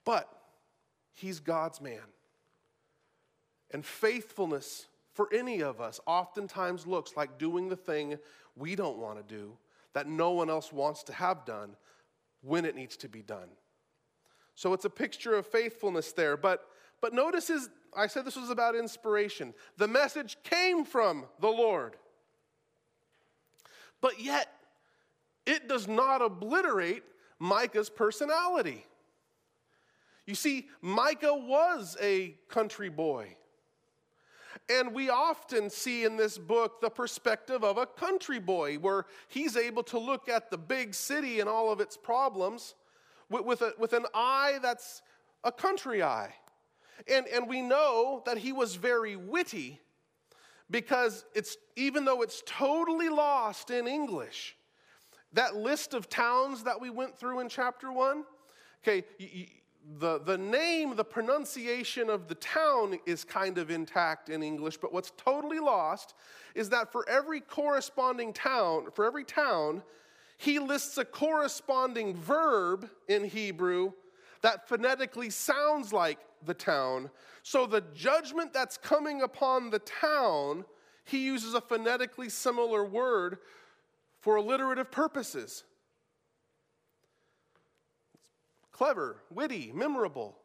But 0.09 0.27
he's 1.13 1.39
God's 1.39 1.79
man. 1.79 2.01
And 3.69 3.85
faithfulness 3.85 4.87
for 5.13 5.29
any 5.31 5.61
of 5.61 5.79
us 5.79 5.99
oftentimes 6.07 6.87
looks 6.87 7.15
like 7.15 7.37
doing 7.37 7.69
the 7.69 7.75
thing 7.75 8.17
we 8.55 8.75
don't 8.75 8.97
want 8.97 9.17
to 9.17 9.35
do, 9.35 9.55
that 9.93 10.07
no 10.07 10.31
one 10.31 10.49
else 10.49 10.73
wants 10.73 11.03
to 11.03 11.13
have 11.13 11.45
done, 11.45 11.75
when 12.41 12.65
it 12.65 12.75
needs 12.75 12.97
to 12.97 13.07
be 13.07 13.21
done. 13.21 13.49
So 14.55 14.73
it's 14.73 14.85
a 14.85 14.89
picture 14.89 15.35
of 15.35 15.45
faithfulness 15.45 16.11
there. 16.11 16.37
But, 16.37 16.65
but 17.01 17.13
notice 17.13 17.51
is, 17.51 17.69
I 17.95 18.07
said 18.07 18.25
this 18.25 18.35
was 18.35 18.49
about 18.49 18.75
inspiration. 18.75 19.53
The 19.77 19.87
message 19.87 20.37
came 20.43 20.85
from 20.85 21.25
the 21.39 21.49
Lord. 21.49 21.97
But 24.01 24.19
yet, 24.19 24.51
it 25.45 25.69
does 25.69 25.87
not 25.87 26.23
obliterate 26.23 27.03
Micah's 27.37 27.91
personality. 27.91 28.87
You 30.29 30.35
see, 30.35 30.67
Micah 30.83 31.33
was 31.33 31.97
a 31.99 32.35
country 32.49 32.89
boy. 32.89 33.35
And 34.69 34.93
we 34.93 35.09
often 35.09 35.71
see 35.71 36.03
in 36.03 36.17
this 36.17 36.37
book 36.37 36.81
the 36.81 36.89
perspective 36.91 37.63
of 37.63 37.79
a 37.79 37.87
country 37.87 38.37
boy, 38.37 38.75
where 38.75 39.07
he's 39.27 39.57
able 39.57 39.81
to 39.85 39.97
look 39.97 40.29
at 40.29 40.51
the 40.51 40.57
big 40.59 40.93
city 40.93 41.39
and 41.39 41.49
all 41.49 41.71
of 41.71 41.79
its 41.79 41.97
problems 41.97 42.75
with, 43.27 43.43
with, 43.43 43.63
a, 43.63 43.73
with 43.79 43.93
an 43.93 44.05
eye 44.13 44.59
that's 44.61 45.01
a 45.43 45.51
country 45.51 46.03
eye. 46.03 46.35
And, 47.11 47.25
and 47.27 47.49
we 47.49 47.63
know 47.63 48.21
that 48.27 48.37
he 48.37 48.53
was 48.53 48.75
very 48.75 49.15
witty 49.15 49.79
because 50.69 51.25
it's, 51.33 51.57
even 51.75 52.05
though 52.05 52.21
it's 52.21 52.43
totally 52.45 53.09
lost 53.09 53.71
in 53.71 53.87
English, 53.87 54.55
that 55.33 55.55
list 55.55 55.95
of 55.95 56.07
towns 56.07 56.65
that 56.65 56.79
we 56.79 56.91
went 56.91 57.17
through 57.17 57.39
in 57.39 57.49
chapter 57.49 57.91
one, 57.91 58.25
okay, 58.83 59.03
the, 59.97 60.19
the 60.19 60.37
name, 60.37 60.95
the 60.95 61.03
pronunciation 61.03 62.09
of 62.09 62.27
the 62.27 62.35
town 62.35 62.99
is 63.05 63.23
kind 63.23 63.57
of 63.57 63.71
intact 63.71 64.29
in 64.29 64.43
English, 64.43 64.77
but 64.77 64.93
what's 64.93 65.11
totally 65.17 65.59
lost 65.59 66.13
is 66.55 66.69
that 66.69 66.91
for 66.91 67.07
every 67.09 67.41
corresponding 67.41 68.33
town, 68.33 68.87
for 68.93 69.05
every 69.05 69.23
town, 69.23 69.81
he 70.37 70.59
lists 70.59 70.97
a 70.97 71.05
corresponding 71.05 72.15
verb 72.15 72.89
in 73.07 73.25
Hebrew 73.25 73.91
that 74.41 74.69
phonetically 74.69 75.29
sounds 75.29 75.91
like 75.91 76.19
the 76.45 76.53
town. 76.53 77.09
So 77.43 77.65
the 77.65 77.83
judgment 77.93 78.53
that's 78.53 78.77
coming 78.77 79.21
upon 79.21 79.69
the 79.69 79.79
town, 79.79 80.65
he 81.03 81.25
uses 81.25 81.53
a 81.53 81.61
phonetically 81.61 82.29
similar 82.29 82.85
word 82.85 83.39
for 84.21 84.37
alliterative 84.37 84.91
purposes. 84.91 85.63
Clever, 88.79 89.17
witty, 89.29 89.73
memorable. 89.75 90.37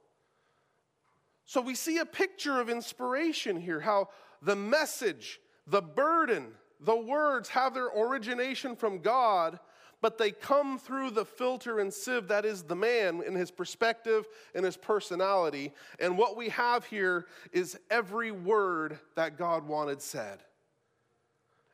So 1.44 1.60
we 1.60 1.76
see 1.76 1.98
a 1.98 2.04
picture 2.04 2.60
of 2.60 2.68
inspiration 2.68 3.60
here 3.60 3.78
how 3.78 4.08
the 4.42 4.56
message, 4.56 5.38
the 5.68 5.80
burden, 5.80 6.48
the 6.80 6.96
words 6.96 7.48
have 7.50 7.74
their 7.74 7.86
origination 7.86 8.74
from 8.74 8.98
God, 8.98 9.60
but 10.02 10.18
they 10.18 10.32
come 10.32 10.80
through 10.80 11.12
the 11.12 11.24
filter 11.24 11.78
and 11.78 11.94
sieve 11.94 12.26
that 12.26 12.44
is 12.44 12.64
the 12.64 12.74
man 12.74 13.22
in 13.24 13.36
his 13.36 13.52
perspective 13.52 14.26
and 14.52 14.64
his 14.64 14.76
personality. 14.76 15.72
And 16.00 16.18
what 16.18 16.36
we 16.36 16.48
have 16.48 16.84
here 16.84 17.26
is 17.52 17.78
every 17.88 18.32
word 18.32 18.98
that 19.14 19.38
God 19.38 19.64
wanted 19.64 20.02
said. 20.02 20.40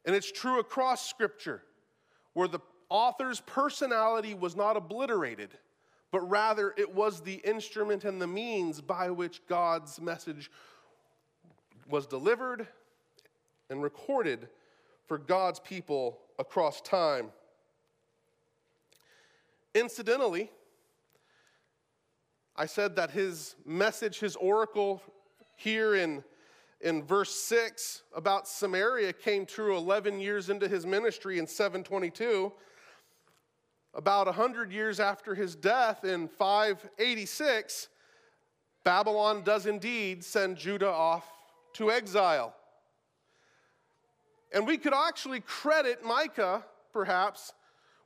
And 0.05 0.15
it's 0.15 0.31
true 0.31 0.61
across 0.61 1.09
Scripture, 1.09 1.63
where 2.35 2.49
the 2.49 2.61
author's 2.91 3.41
personality 3.41 4.35
was 4.35 4.55
not 4.55 4.77
obliterated 4.77 5.57
but 6.11 6.21
rather 6.29 6.75
it 6.77 6.95
was 6.95 7.21
the 7.21 7.35
instrument 7.35 8.05
and 8.05 8.21
the 8.21 8.27
means 8.27 8.81
by 8.81 9.11
which 9.11 9.47
God's 9.47 10.01
message 10.01 10.51
was 11.89 12.07
delivered 12.07 12.67
and 13.69 13.83
recorded 13.83 14.49
for 15.07 15.19
God's 15.19 15.61
people 15.61 16.19
across 16.39 16.81
time. 16.81 17.31
Incidentally, 19.75 20.51
I 22.57 22.67
said 22.67 22.97
that 22.97 23.13
his 23.13 23.55
message, 23.65 24.19
his 24.19 24.37
oracle 24.37 25.03
here 25.57 25.95
in, 25.95 26.25
in 26.81 27.03
verse 27.03 27.31
6 27.31 28.03
about 28.15 28.49
Samaria 28.49 29.13
came 29.13 29.47
true 29.47 29.77
11 29.77 30.21
years 30.21 30.51
into 30.51 30.69
his 30.69 30.85
ministry 30.85 31.39
in 31.39 31.47
722. 31.47 32.53
About 33.95 34.27
100 34.27 34.73
years 34.73 35.01
after 35.01 35.35
his 35.35 35.57
death 35.57 36.05
in 36.05 36.29
586, 36.29 37.89
Babylon 38.85 39.43
does 39.43 39.67
indeed 39.67 40.25
send 40.25 40.57
Judah 40.57 40.91
off 40.91 41.27
to 41.75 41.91
exile. 41.91 42.55
And 44.53 44.67
we 44.67 44.79
could 44.79 44.95
actually 44.95 45.41
credit 45.41 46.05
Micah, 46.05 46.65
perhaps, 46.93 47.53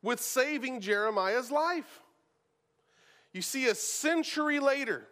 with 0.03 0.21
saving 0.21 0.81
Jeremiah's 0.81 1.51
life. 1.51 2.01
You 3.33 3.43
see, 3.43 3.67
a 3.67 3.75
century 3.75 4.61
later, 4.61 5.07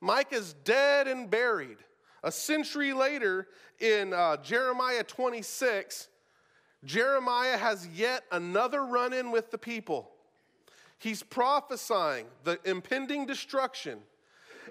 Micah's 0.00 0.54
dead 0.64 1.08
and 1.08 1.30
buried. 1.30 1.78
A 2.22 2.32
century 2.32 2.92
later, 2.92 3.48
in 3.80 4.12
uh, 4.12 4.36
Jeremiah 4.38 5.02
26, 5.02 6.08
Jeremiah 6.84 7.56
has 7.56 7.86
yet 7.94 8.24
another 8.30 8.84
run 8.84 9.12
in 9.12 9.30
with 9.30 9.50
the 9.50 9.58
people. 9.58 10.10
He's 10.98 11.22
prophesying 11.22 12.26
the 12.44 12.58
impending 12.64 13.26
destruction. 13.26 13.98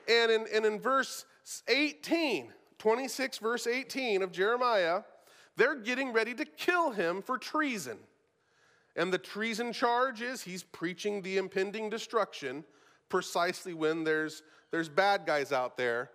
And 0.10 0.32
in, 0.32 0.46
and 0.54 0.66
in 0.66 0.80
verse 0.80 1.26
18, 1.68 2.52
26, 2.80 3.38
verse 3.38 3.68
18 3.68 4.22
of 4.22 4.32
Jeremiah, 4.32 5.04
they're 5.56 5.76
getting 5.76 6.12
ready 6.12 6.34
to 6.34 6.46
kill 6.46 6.92
him 6.92 7.22
for 7.22 7.38
treason. 7.38 7.98
And 8.96 9.12
the 9.12 9.18
treason 9.18 9.74
charge 9.74 10.22
is 10.22 10.42
he's 10.42 10.64
preaching 10.64 11.22
the 11.22 11.38
impending 11.38 11.90
destruction 11.90 12.64
precisely 13.10 13.74
when 13.74 14.04
there's, 14.04 14.44
there's 14.72 14.90
bad 14.90 15.26
guys 15.26 15.52
out 15.52 15.78
there. 15.78 16.12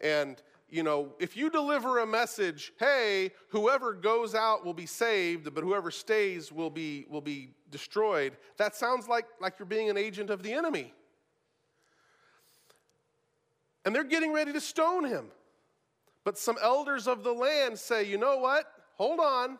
And 0.00 0.40
you 0.70 0.82
know, 0.82 1.12
if 1.18 1.36
you 1.36 1.50
deliver 1.50 1.98
a 1.98 2.06
message, 2.06 2.72
hey, 2.78 3.32
whoever 3.48 3.92
goes 3.92 4.34
out 4.34 4.64
will 4.64 4.74
be 4.74 4.86
saved, 4.86 5.52
but 5.54 5.64
whoever 5.64 5.90
stays 5.90 6.52
will 6.52 6.70
be, 6.70 7.06
will 7.08 7.20
be 7.20 7.50
destroyed, 7.70 8.36
that 8.56 8.76
sounds 8.76 9.08
like, 9.08 9.26
like 9.40 9.58
you're 9.58 9.66
being 9.66 9.90
an 9.90 9.96
agent 9.96 10.30
of 10.30 10.42
the 10.42 10.52
enemy. 10.52 10.92
And 13.84 13.94
they're 13.94 14.04
getting 14.04 14.32
ready 14.32 14.52
to 14.52 14.60
stone 14.60 15.04
him. 15.04 15.26
But 16.24 16.38
some 16.38 16.56
elders 16.62 17.08
of 17.08 17.24
the 17.24 17.32
land 17.32 17.78
say, 17.78 18.04
you 18.04 18.18
know 18.18 18.38
what? 18.38 18.66
Hold 18.96 19.20
on. 19.20 19.58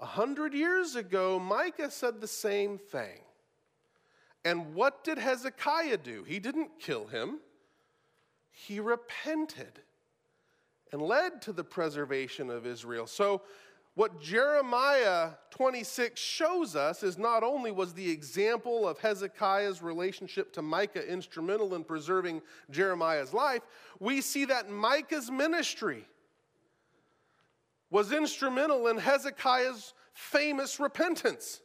A 0.00 0.06
hundred 0.06 0.54
years 0.54 0.96
ago, 0.96 1.38
Micah 1.38 1.90
said 1.90 2.20
the 2.20 2.26
same 2.26 2.78
thing. 2.78 3.20
And 4.44 4.74
what 4.74 5.04
did 5.04 5.18
Hezekiah 5.18 5.98
do? 5.98 6.24
He 6.24 6.40
didn't 6.40 6.80
kill 6.80 7.06
him, 7.06 7.38
he 8.52 8.78
repented 8.78 9.80
and 10.92 11.02
led 11.02 11.42
to 11.42 11.52
the 11.52 11.64
preservation 11.64 12.50
of 12.50 12.66
Israel. 12.66 13.06
So, 13.06 13.42
what 13.94 14.22
Jeremiah 14.22 15.32
26 15.50 16.18
shows 16.18 16.74
us 16.74 17.02
is 17.02 17.18
not 17.18 17.42
only 17.42 17.70
was 17.70 17.92
the 17.92 18.10
example 18.10 18.88
of 18.88 18.98
Hezekiah's 18.98 19.82
relationship 19.82 20.50
to 20.54 20.62
Micah 20.62 21.06
instrumental 21.06 21.74
in 21.74 21.84
preserving 21.84 22.40
Jeremiah's 22.70 23.34
life, 23.34 23.60
we 24.00 24.22
see 24.22 24.46
that 24.46 24.70
Micah's 24.70 25.30
ministry 25.30 26.06
was 27.90 28.12
instrumental 28.12 28.88
in 28.88 28.96
Hezekiah's 28.96 29.92
famous 30.14 30.80
repentance, 30.80 31.60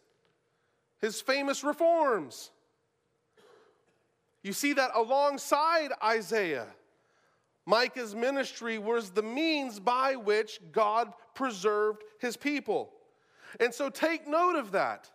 his 0.99 1.21
famous 1.21 1.63
reforms. 1.63 2.51
You 4.43 4.51
see 4.51 4.73
that 4.73 4.91
alongside 4.95 5.91
Isaiah, 6.03 6.67
Micah's 7.67 8.15
ministry 8.15 8.77
was 8.77 9.09
the 9.09 9.21
means 9.21 9.77
by 9.77 10.15
which 10.15 10.59
God 10.71 11.11
preserved 11.35 12.01
his 12.17 12.37
people. 12.37 12.93
And 13.59 13.73
so 13.73 13.89
take 13.89 14.25
note 14.25 14.55
of 14.55 14.71
that. 14.71 15.11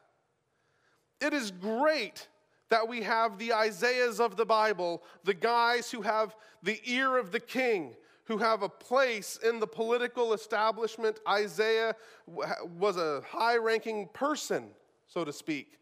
It 1.22 1.32
is 1.32 1.50
great 1.50 2.28
that 2.68 2.86
we 2.86 3.00
have 3.02 3.38
the 3.38 3.54
Isaiahs 3.54 4.20
of 4.20 4.36
the 4.36 4.44
Bible, 4.44 5.02
the 5.24 5.32
guys 5.32 5.90
who 5.90 6.02
have 6.02 6.36
the 6.62 6.78
ear 6.84 7.16
of 7.16 7.32
the 7.32 7.40
king, 7.40 7.94
who 8.24 8.36
have 8.36 8.62
a 8.62 8.68
place 8.68 9.38
in 9.42 9.58
the 9.58 9.66
political 9.66 10.34
establishment. 10.34 11.20
Isaiah 11.26 11.96
was 12.26 12.98
a 12.98 13.22
high 13.26 13.56
ranking 13.56 14.08
person, 14.12 14.68
so 15.06 15.24
to 15.24 15.32
speak. 15.32 15.78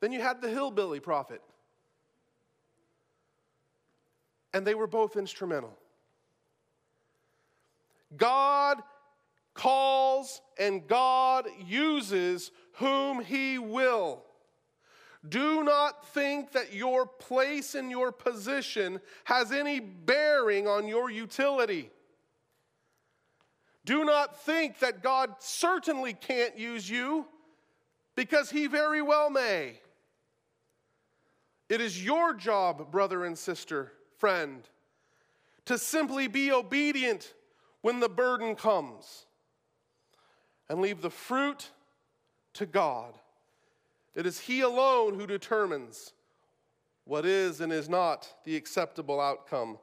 Then 0.00 0.12
you 0.12 0.20
had 0.20 0.40
the 0.40 0.48
hillbilly 0.48 1.00
prophet 1.00 1.42
and 4.56 4.66
they 4.66 4.74
were 4.74 4.86
both 4.86 5.18
instrumental. 5.18 5.76
God 8.16 8.78
calls 9.52 10.40
and 10.58 10.86
God 10.86 11.46
uses 11.66 12.50
whom 12.76 13.22
He 13.22 13.58
will. 13.58 14.22
Do 15.28 15.62
not 15.62 16.08
think 16.14 16.52
that 16.52 16.72
your 16.72 17.04
place 17.04 17.74
and 17.74 17.90
your 17.90 18.10
position 18.12 18.98
has 19.24 19.52
any 19.52 19.78
bearing 19.78 20.66
on 20.66 20.88
your 20.88 21.10
utility. 21.10 21.90
Do 23.84 24.06
not 24.06 24.42
think 24.42 24.78
that 24.78 25.02
God 25.02 25.34
certainly 25.38 26.14
can't 26.14 26.58
use 26.58 26.88
you 26.88 27.26
because 28.14 28.48
He 28.48 28.68
very 28.68 29.02
well 29.02 29.28
may. 29.28 29.80
It 31.68 31.82
is 31.82 32.02
your 32.02 32.32
job, 32.32 32.90
brother 32.90 33.26
and 33.26 33.36
sister, 33.36 33.92
friend, 34.18 34.62
to 35.64 35.78
simply 35.78 36.28
be 36.28 36.52
obedient 36.52 37.34
when 37.82 38.00
the 38.00 38.08
burden 38.08 38.54
comes 38.54 39.26
and 40.68 40.80
leave 40.80 41.02
the 41.02 41.10
fruit 41.10 41.70
to 42.54 42.66
God. 42.66 43.14
It 44.14 44.26
is 44.26 44.40
He 44.40 44.60
alone 44.60 45.18
who 45.18 45.26
determines 45.26 46.12
what 47.04 47.24
is 47.24 47.60
and 47.60 47.72
is 47.72 47.88
not 47.88 48.28
the 48.44 48.56
acceptable 48.56 49.20
outcome. 49.20 49.78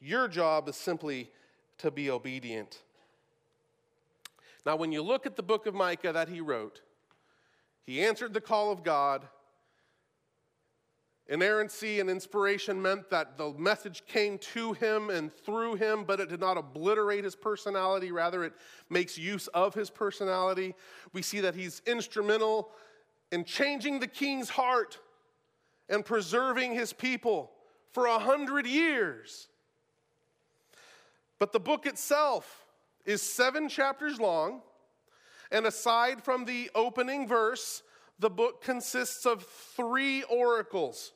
Your 0.00 0.28
job 0.28 0.68
is 0.68 0.76
simply 0.76 1.30
to 1.78 1.90
be 1.90 2.10
obedient. 2.10 2.82
Now, 4.64 4.76
when 4.76 4.92
you 4.92 5.02
look 5.02 5.26
at 5.26 5.36
the 5.36 5.42
book 5.42 5.66
of 5.66 5.74
Micah 5.74 6.12
that 6.12 6.28
he 6.28 6.40
wrote, 6.40 6.82
he 7.84 8.04
answered 8.04 8.34
the 8.34 8.40
call 8.40 8.70
of 8.70 8.82
God 8.82 9.26
Inerrancy 11.28 12.00
and 12.00 12.08
inspiration 12.08 12.80
meant 12.80 13.10
that 13.10 13.36
the 13.36 13.52
message 13.52 14.04
came 14.06 14.38
to 14.38 14.72
him 14.72 15.10
and 15.10 15.30
through 15.30 15.74
him, 15.74 16.04
but 16.04 16.20
it 16.20 16.30
did 16.30 16.40
not 16.40 16.56
obliterate 16.56 17.22
his 17.24 17.36
personality. 17.36 18.10
Rather, 18.12 18.44
it 18.44 18.54
makes 18.88 19.18
use 19.18 19.46
of 19.48 19.74
his 19.74 19.90
personality. 19.90 20.74
We 21.12 21.20
see 21.20 21.40
that 21.40 21.54
he's 21.54 21.82
instrumental 21.86 22.70
in 23.30 23.44
changing 23.44 24.00
the 24.00 24.06
king's 24.06 24.48
heart 24.48 24.98
and 25.90 26.02
preserving 26.02 26.72
his 26.72 26.94
people 26.94 27.52
for 27.92 28.06
a 28.06 28.18
hundred 28.18 28.66
years. 28.66 29.48
But 31.38 31.52
the 31.52 31.60
book 31.60 31.84
itself 31.84 32.64
is 33.04 33.20
seven 33.20 33.68
chapters 33.68 34.18
long, 34.18 34.62
and 35.52 35.66
aside 35.66 36.22
from 36.22 36.46
the 36.46 36.70
opening 36.74 37.28
verse, 37.28 37.82
the 38.18 38.30
book 38.30 38.62
consists 38.62 39.26
of 39.26 39.44
three 39.44 40.22
oracles. 40.24 41.12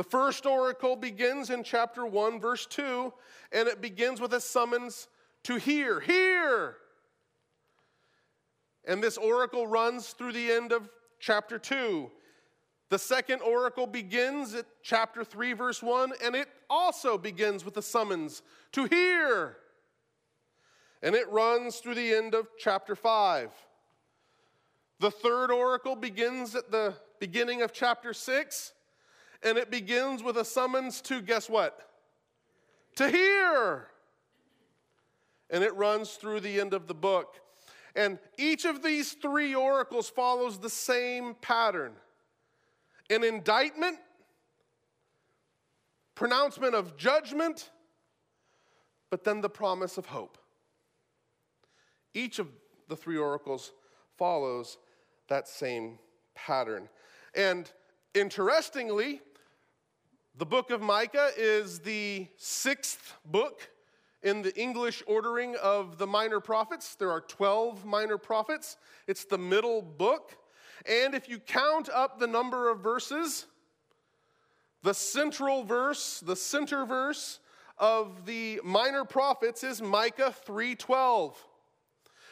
The 0.00 0.04
first 0.04 0.46
oracle 0.46 0.96
begins 0.96 1.50
in 1.50 1.62
chapter 1.62 2.06
1, 2.06 2.40
verse 2.40 2.64
2, 2.64 3.12
and 3.52 3.68
it 3.68 3.82
begins 3.82 4.18
with 4.18 4.32
a 4.32 4.40
summons 4.40 5.08
to 5.42 5.56
hear. 5.56 6.00
Hear! 6.00 6.76
And 8.86 9.02
this 9.02 9.18
oracle 9.18 9.66
runs 9.66 10.12
through 10.12 10.32
the 10.32 10.52
end 10.52 10.72
of 10.72 10.88
chapter 11.18 11.58
2. 11.58 12.10
The 12.88 12.98
second 12.98 13.42
oracle 13.42 13.86
begins 13.86 14.54
at 14.54 14.64
chapter 14.82 15.22
3, 15.22 15.52
verse 15.52 15.82
1, 15.82 16.14
and 16.24 16.34
it 16.34 16.48
also 16.70 17.18
begins 17.18 17.62
with 17.62 17.76
a 17.76 17.82
summons 17.82 18.40
to 18.72 18.86
hear. 18.86 19.58
And 21.02 21.14
it 21.14 21.28
runs 21.28 21.76
through 21.76 21.96
the 21.96 22.14
end 22.14 22.34
of 22.34 22.48
chapter 22.58 22.96
5. 22.96 23.50
The 24.98 25.10
third 25.10 25.50
oracle 25.50 25.94
begins 25.94 26.54
at 26.54 26.70
the 26.70 26.94
beginning 27.18 27.60
of 27.60 27.74
chapter 27.74 28.14
6 28.14 28.72
and 29.42 29.56
it 29.58 29.70
begins 29.70 30.22
with 30.22 30.36
a 30.36 30.44
summons 30.44 31.00
to 31.02 31.20
guess 31.20 31.48
what? 31.48 31.88
To 32.96 33.08
hear. 33.08 33.88
And 35.48 35.64
it 35.64 35.74
runs 35.74 36.12
through 36.12 36.40
the 36.40 36.60
end 36.60 36.74
of 36.74 36.86
the 36.86 36.94
book. 36.94 37.40
And 37.96 38.18
each 38.38 38.64
of 38.64 38.82
these 38.82 39.12
three 39.12 39.54
oracles 39.54 40.08
follows 40.08 40.58
the 40.58 40.70
same 40.70 41.34
pattern 41.40 41.92
an 43.10 43.24
indictment, 43.24 43.98
pronouncement 46.14 46.76
of 46.76 46.96
judgment, 46.96 47.70
but 49.10 49.24
then 49.24 49.40
the 49.40 49.50
promise 49.50 49.98
of 49.98 50.06
hope. 50.06 50.38
Each 52.14 52.38
of 52.38 52.46
the 52.88 52.94
three 52.94 53.16
oracles 53.16 53.72
follows 54.16 54.78
that 55.28 55.48
same 55.48 55.98
pattern. 56.36 56.88
And 57.34 57.68
interestingly, 58.14 59.20
the 60.36 60.46
book 60.46 60.70
of 60.70 60.80
Micah 60.80 61.30
is 61.36 61.80
the 61.80 62.26
sixth 62.36 63.14
book 63.24 63.70
in 64.22 64.42
the 64.42 64.54
English 64.58 65.02
ordering 65.06 65.56
of 65.56 65.98
the 65.98 66.06
minor 66.06 66.40
prophets. 66.40 66.94
There 66.94 67.10
are 67.10 67.20
12 67.20 67.84
minor 67.84 68.18
prophets, 68.18 68.76
it's 69.06 69.24
the 69.24 69.38
middle 69.38 69.82
book. 69.82 70.36
And 70.86 71.14
if 71.14 71.28
you 71.28 71.38
count 71.38 71.88
up 71.90 72.18
the 72.18 72.26
number 72.26 72.70
of 72.70 72.80
verses, 72.80 73.46
the 74.82 74.94
central 74.94 75.62
verse, 75.62 76.20
the 76.20 76.36
center 76.36 76.84
verse 76.84 77.40
of 77.78 78.26
the 78.26 78.60
minor 78.62 79.04
prophets 79.04 79.64
is 79.64 79.80
Micah 79.80 80.34
3:12. 80.46 81.34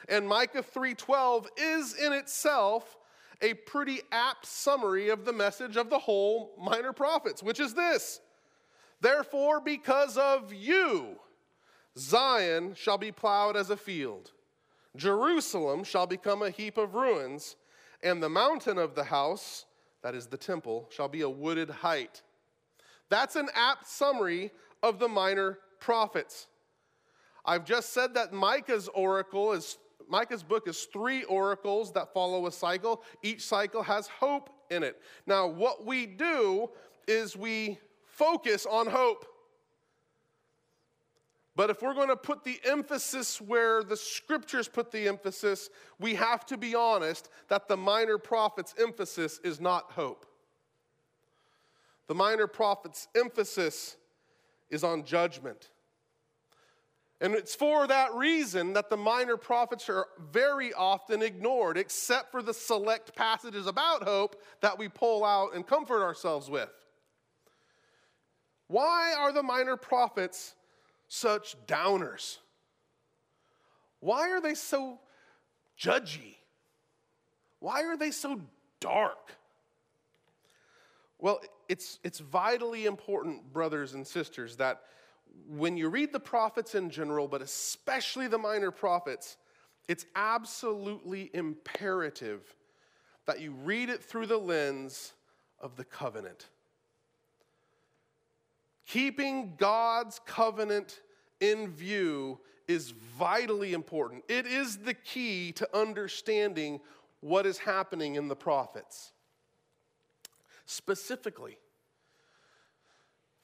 And 0.09 0.29
Micah 0.29 0.63
3:12 0.63 1.49
is 1.57 1.95
in 1.95 2.13
itself 2.13 2.98
a 3.41 3.55
pretty 3.55 4.01
apt 4.11 4.47
summary 4.47 5.09
of 5.09 5.25
the 5.25 5.33
message 5.33 5.77
of 5.77 5.91
the 5.91 5.99
whole 5.99 6.55
minor 6.59 6.93
prophets, 6.93 7.43
which 7.43 7.61
is 7.61 7.75
this 7.75 8.21
Therefore, 9.01 9.61
because 9.61 10.17
of 10.17 10.53
you, 10.53 11.17
Zion 11.97 12.75
shall 12.75 12.99
be 12.99 13.13
plowed 13.13 13.57
as 13.57 13.71
a 13.71 13.77
field, 13.77 14.33
Jerusalem 14.97 15.85
shall 15.85 16.07
become 16.07 16.43
a 16.43 16.51
heap 16.51 16.79
of 16.79 16.95
ruins, 16.95 17.57
and 18.03 18.23
the 18.23 18.29
mountain 18.29 18.79
of 18.79 18.95
the 18.95 19.05
house, 19.05 19.67
that 20.03 20.15
is 20.15 20.27
the 20.27 20.37
temple, 20.37 20.89
shall 20.91 21.09
be 21.09 21.23
a 21.23 21.31
wooded 21.31 21.71
height. 21.71 22.23
That's 23.09 23.37
an 23.37 23.49
apt 23.55 23.87
summary 23.87 24.51
of 24.83 24.99
the 24.99 25.09
minor 25.09 25.59
prophets. 25.81 26.47
I've 27.45 27.65
just 27.65 27.93
said 27.93 28.15
that 28.15 28.33
Micah's 28.33 28.89
oracle 28.89 29.53
is 29.53 29.79
Micah's 30.09 30.43
book 30.43 30.67
is 30.69 30.85
three 30.93 31.25
oracles 31.25 31.93
that 31.93 32.13
follow 32.13 32.47
a 32.47 32.53
cycle. 32.53 33.03
Each 33.23 33.45
cycle 33.45 33.83
has 33.83 34.09
hope 34.09 34.51
in 34.71 34.83
it. 34.83 35.01
Now, 35.27 35.47
what 35.47 35.85
we 35.87 36.07
do 36.07 36.71
is 37.07 37.37
we 37.37 37.79
focus 38.05 38.67
on 38.67 38.87
hope. 38.87 39.27
But 41.57 41.71
if 41.71 41.83
we're 41.83 41.95
going 41.95 42.09
to 42.09 42.17
put 42.17 42.45
the 42.45 42.61
emphasis 42.65 43.41
where 43.41 43.83
the 43.83 43.97
scriptures 43.97 44.69
put 44.69 44.93
the 44.93 45.09
emphasis, 45.09 45.71
we 45.99 46.15
have 46.15 46.47
to 46.47 46.57
be 46.57 46.77
honest 46.77 47.31
that 47.49 47.67
the 47.67 47.77
minor 47.77 48.17
prophet's 48.17 48.75
emphasis 48.81 49.41
is 49.43 49.61
not 49.61 49.91
hope. 49.91 50.25
The 52.07 52.15
minor 52.15 52.47
prophet's 52.47 53.09
emphasis 53.17 53.97
is 54.71 54.85
on 54.85 55.05
judgment. 55.05 55.71
And 57.21 57.35
it's 57.35 57.55
for 57.55 57.87
that 57.87 58.15
reason 58.15 58.75
that 58.75 58.91
the 58.91 58.97
minor 58.97 59.37
prophets 59.37 59.89
are 59.89 60.07
very 60.31 60.73
often 60.73 61.21
ignored, 61.21 61.77
except 61.77 62.31
for 62.31 62.43
the 62.43 62.55
select 62.55 63.17
passages 63.17 63.67
about 63.67 64.05
hope 64.05 64.41
that 64.61 64.79
we 64.79 64.89
pull 64.89 65.25
out 65.25 65.55
and 65.55 65.67
comfort 65.67 66.03
ourselves 66.03 66.49
with. 66.49 66.71
Why 68.69 69.15
are 69.19 69.33
the 69.33 69.43
minor 69.43 69.77
prophets 69.77 70.55
such 71.09 71.57
downers? 71.67 72.37
Why 74.01 74.31
are 74.31 74.41
they 74.41 74.55
so 74.55 75.01
judgy? 75.81 76.37
Why 77.59 77.83
are 77.83 77.97
they 77.97 78.13
so 78.13 78.41
dark? 78.79 79.33
Well, 81.19 81.41
it's, 81.69 81.99
it's 82.05 82.21
vitally 82.21 82.87
important, 82.87 83.53
brothers 83.53 83.95
and 83.95 84.07
sisters, 84.07 84.57
that 84.57 84.83
when 85.49 85.77
you 85.77 85.89
read 85.89 86.13
the 86.13 86.21
prophets 86.21 86.75
in 86.75 86.91
general, 86.91 87.27
but 87.27 87.43
especially 87.43 88.29
the 88.29 88.39
minor 88.39 88.71
prophets, 88.71 89.37
it's 89.89 90.05
absolutely 90.15 91.31
imperative 91.33 92.55
that 93.27 93.41
you 93.41 93.53
read 93.53 93.89
it 93.89 94.03
through 94.03 94.27
the 94.27 94.39
lens 94.39 95.15
of 95.61 95.77
the 95.77 95.85
covenant. 95.85 96.49
Keeping 98.87 99.55
God's 99.57 100.21
covenant 100.25 101.01
in 101.41 101.69
view 101.71 102.41
is 102.67 102.91
vitally 102.91 103.73
important. 103.73 104.25
It 104.29 104.47
is 104.47 104.79
the 104.79 104.95
key 104.95 105.53
to 105.53 105.69
understanding 105.77 106.81
what 107.21 107.47
is 107.47 107.59
happening 107.59 108.17
in 108.17 108.29
the 108.29 108.37
prophets. 108.37 109.13
Specifically, 110.67 111.59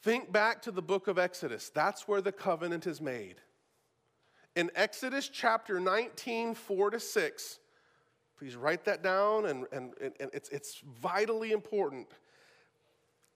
think 0.05 0.31
back 0.31 0.61
to 0.61 0.71
the 0.71 0.83
book 0.83 1.09
of 1.09 1.19
Exodus. 1.19 1.71
That's 1.71 2.07
where 2.07 2.21
the 2.21 2.31
covenant 2.31 2.87
is 2.87 3.01
made. 3.01 3.37
In 4.55 4.71
Exodus 4.75 5.31
chapter 5.31 5.81
19, 5.81 6.55
4 6.55 6.91
to 6.91 7.01
6, 7.01 7.59
please 8.39 8.55
write 8.55 8.85
that 8.85 9.03
down, 9.03 9.47
and, 9.47 9.65
and, 9.73 9.95
and 9.99 10.31
it's, 10.35 10.51
it's 10.51 10.83
vitally 11.01 11.53
important. 11.53 12.07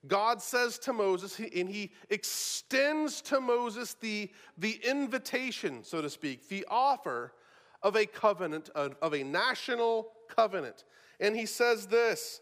God 0.05 0.43
says 0.43 0.77
to 0.79 0.93
Moses, 0.93 1.39
and 1.39 1.67
he 1.67 1.91
extends 2.11 3.19
to 3.21 3.41
Moses 3.41 3.95
the, 3.95 4.29
the 4.59 4.79
invitation, 4.87 5.83
so 5.83 6.03
to 6.03 6.09
speak, 6.09 6.49
the 6.49 6.67
offer 6.69 7.33
of 7.81 7.95
a 7.95 8.05
covenant, 8.05 8.69
of, 8.75 8.95
of 9.01 9.15
a 9.15 9.23
national 9.23 10.11
covenant. 10.27 10.85
And 11.19 11.35
he 11.35 11.47
says 11.47 11.87
this 11.87 12.41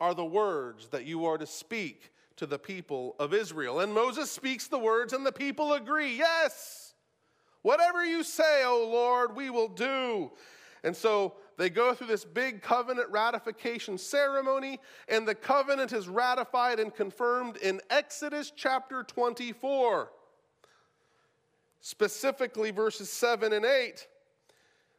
are 0.00 0.14
the 0.14 0.24
words 0.24 0.88
that 0.88 1.06
you 1.06 1.24
are 1.26 1.38
to 1.38 1.46
speak 1.46 2.12
to 2.36 2.46
the 2.46 2.58
people 2.58 3.16
of 3.18 3.32
Israel. 3.32 3.80
And 3.80 3.94
Moses 3.94 4.30
speaks 4.30 4.68
the 4.68 4.78
words, 4.78 5.12
and 5.12 5.24
the 5.24 5.32
people 5.32 5.72
agree 5.72 6.16
Yes, 6.16 6.94
whatever 7.62 8.04
you 8.04 8.22
say, 8.22 8.62
O 8.64 8.88
Lord, 8.90 9.34
we 9.34 9.50
will 9.50 9.68
do. 9.68 10.30
And 10.84 10.94
so 10.94 11.34
they 11.56 11.70
go 11.70 11.94
through 11.94 12.06
this 12.08 12.24
big 12.24 12.62
covenant 12.62 13.10
ratification 13.10 13.98
ceremony, 13.98 14.78
and 15.08 15.26
the 15.26 15.34
covenant 15.34 15.92
is 15.92 16.08
ratified 16.08 16.78
and 16.78 16.94
confirmed 16.94 17.56
in 17.56 17.80
Exodus 17.90 18.52
chapter 18.54 19.02
24. 19.02 20.12
Specifically, 21.80 22.70
verses 22.70 23.10
7 23.10 23.52
and 23.52 23.64
8. 23.64 24.06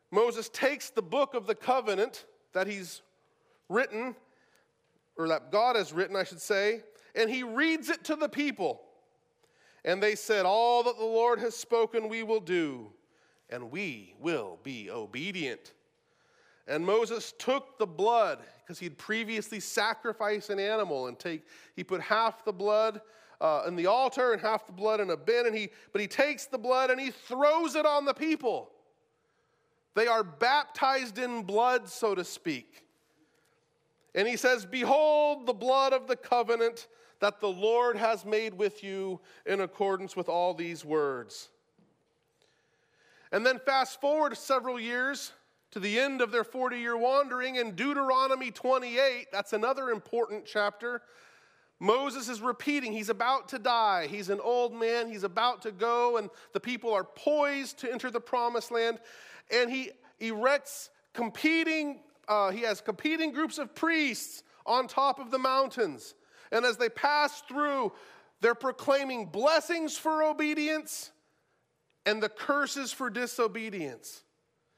Moses 0.10 0.50
takes 0.50 0.90
the 0.90 1.02
book 1.02 1.34
of 1.34 1.46
the 1.48 1.56
covenant 1.56 2.26
that 2.54 2.66
he's 2.66 3.02
written, 3.70 4.16
or 5.18 5.28
that 5.30 5.52
God 5.52 5.76
has 5.76 5.94
written, 5.94 6.16
I 6.16 6.24
should 6.24 6.42
say, 6.42 6.82
and 7.16 7.30
he 7.30 7.44
reads 7.44 7.90
it 7.90 8.04
to 8.06 8.16
the 8.16 8.30
people. 8.30 8.82
And 9.84 10.02
they 10.02 10.16
said, 10.16 10.46
All 10.46 10.84
that 10.84 10.98
the 10.98 11.06
Lord 11.06 11.40
has 11.40 11.56
spoken, 11.56 12.10
we 12.10 12.24
will 12.24 12.40
do, 12.40 12.92
and 13.50 13.72
we 13.72 14.14
will 14.20 14.60
be 14.64 14.90
obedient. 14.92 15.74
And 16.68 16.86
Moses 16.86 17.34
took 17.40 17.78
the 17.78 17.88
blood, 17.88 18.40
because 18.62 18.78
he'd 18.78 18.98
previously 18.98 19.60
sacrificed 19.60 20.50
an 20.50 20.60
animal, 20.60 21.08
and 21.08 21.18
take, 21.18 21.46
he 21.76 21.84
put 21.84 22.02
half 22.02 22.44
the 22.44 22.52
blood 22.52 23.02
uh, 23.40 23.64
in 23.68 23.76
the 23.76 23.86
altar 23.86 24.34
and 24.34 24.42
half 24.42 24.66
the 24.66 24.74
blood 24.74 25.00
in 25.00 25.10
a 25.10 25.18
bin, 25.18 25.46
and 25.46 25.56
he, 25.56 25.70
but 25.92 26.02
he 26.02 26.08
takes 26.08 26.46
the 26.46 26.58
blood 26.58 26.90
and 26.90 27.00
he 27.00 27.12
throws 27.12 27.76
it 27.76 27.86
on 27.86 28.06
the 28.06 28.14
people. 28.14 28.72
They 29.96 30.08
are 30.08 30.24
baptized 30.24 31.18
in 31.18 31.44
blood, 31.44 31.90
so 31.90 32.14
to 32.16 32.24
speak. 32.24 32.87
And 34.18 34.28
he 34.28 34.36
says, 34.36 34.66
Behold 34.66 35.46
the 35.46 35.54
blood 35.54 35.94
of 35.94 36.08
the 36.08 36.18
covenant 36.18 36.88
that 37.22 37.40
the 37.40 37.48
Lord 37.48 37.96
has 37.96 38.26
made 38.26 38.54
with 38.54 38.84
you 38.84 39.22
in 39.46 39.62
accordance 39.62 40.16
with 40.16 40.28
all 40.28 40.54
these 40.54 40.84
words. 40.84 41.48
And 43.32 43.46
then 43.46 43.60
fast 43.60 44.02
forward 44.02 44.36
several 44.38 44.80
years, 44.80 45.32
to 45.72 45.80
the 45.80 46.00
end 46.00 46.22
of 46.22 46.32
their 46.32 46.44
40 46.44 46.78
year 46.78 46.98
wandering 46.98 47.56
in 47.56 47.76
Deuteronomy 47.76 48.52
28. 48.52 49.28
That's 49.32 49.54
another 49.54 49.90
important 49.90 50.46
chapter. 50.46 51.02
Moses 51.80 52.28
is 52.28 52.42
repeating, 52.42 52.92
he's 52.92 53.10
about 53.10 53.50
to 53.50 53.60
die. 53.60 54.08
He's 54.08 54.30
an 54.30 54.40
old 54.40 54.74
man, 54.74 55.08
he's 55.08 55.24
about 55.24 55.62
to 55.62 55.72
go, 55.72 56.18
and 56.18 56.32
the 56.54 56.60
people 56.60 56.92
are 56.92 57.04
poised 57.04 57.78
to 57.80 57.92
enter 57.92 58.10
the 58.10 58.20
promised 58.20 58.72
land. 58.72 59.00
And 59.52 59.70
he 59.70 59.92
erects 60.20 60.90
competing, 61.14 62.00
uh, 62.28 62.52
he 62.52 62.62
has 62.62 62.82
competing 62.82 63.32
groups 63.32 63.58
of 63.58 63.74
priests 63.74 64.44
on 64.66 64.88
top 64.88 65.20
of 65.20 65.32
the 65.32 65.40
mountains. 65.40 66.16
And 66.52 66.66
as 66.66 66.78
they 66.78 66.90
pass 66.90 67.42
through, 67.42 67.92
they're 68.42 68.56
proclaiming 68.56 69.26
blessings 69.26 69.98
for 69.98 70.24
obedience 70.24 71.12
and 72.06 72.22
the 72.22 72.30
curses 72.30 72.94
for 72.94 73.10
disobedience. 73.10 74.24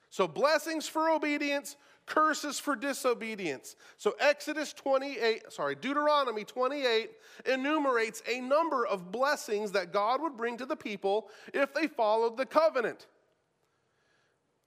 So, 0.10 0.28
blessings 0.28 0.88
for 0.88 1.12
obedience, 1.12 1.76
curses 2.08 2.60
for 2.60 2.76
disobedience. 2.76 3.76
So, 3.98 4.16
Exodus 4.20 4.74
28, 4.74 5.52
sorry, 5.52 5.76
Deuteronomy 5.76 6.44
28 6.44 7.12
enumerates 7.46 8.24
a 8.28 8.42
number 8.42 8.88
of 8.88 9.12
blessings 9.12 9.72
that 9.74 9.94
God 9.94 10.22
would 10.22 10.36
bring 10.36 10.58
to 10.58 10.66
the 10.66 10.76
people 10.76 11.30
if 11.54 11.74
they 11.74 11.88
followed 11.88 12.38
the 12.38 12.46
covenant. 12.46 13.06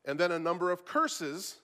And 0.04 0.18
then 0.18 0.32
a 0.32 0.38
number 0.38 0.70
of 0.70 0.84
curses, 0.84 1.56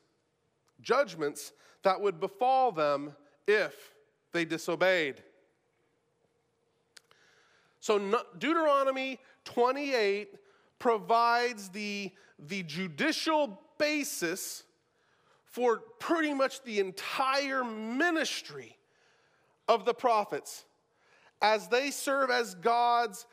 judgments 0.81 1.53
that 1.83 2.01
would 2.01 2.21
befall 2.21 2.73
them 2.73 3.15
if 3.47 3.95
they 4.33 4.45
disobeyed. 4.45 5.23
So, 7.81 8.23
Deuteronomy 8.39 9.19
28 9.45 10.35
provides 10.79 11.71
the, 11.71 12.13
the 12.39 12.63
judicial 12.65 13.61
basis 13.79 14.65
for 15.45 15.79
pretty 15.99 16.35
much 16.35 16.63
the 16.63 16.81
entire 16.81 17.65
ministry 17.65 18.77
of 19.67 19.85
the 19.85 19.95
prophets 19.95 20.65
as 21.41 21.69
they 21.69 21.91
serve 21.91 22.31
as 22.31 22.55
God's 22.55 23.27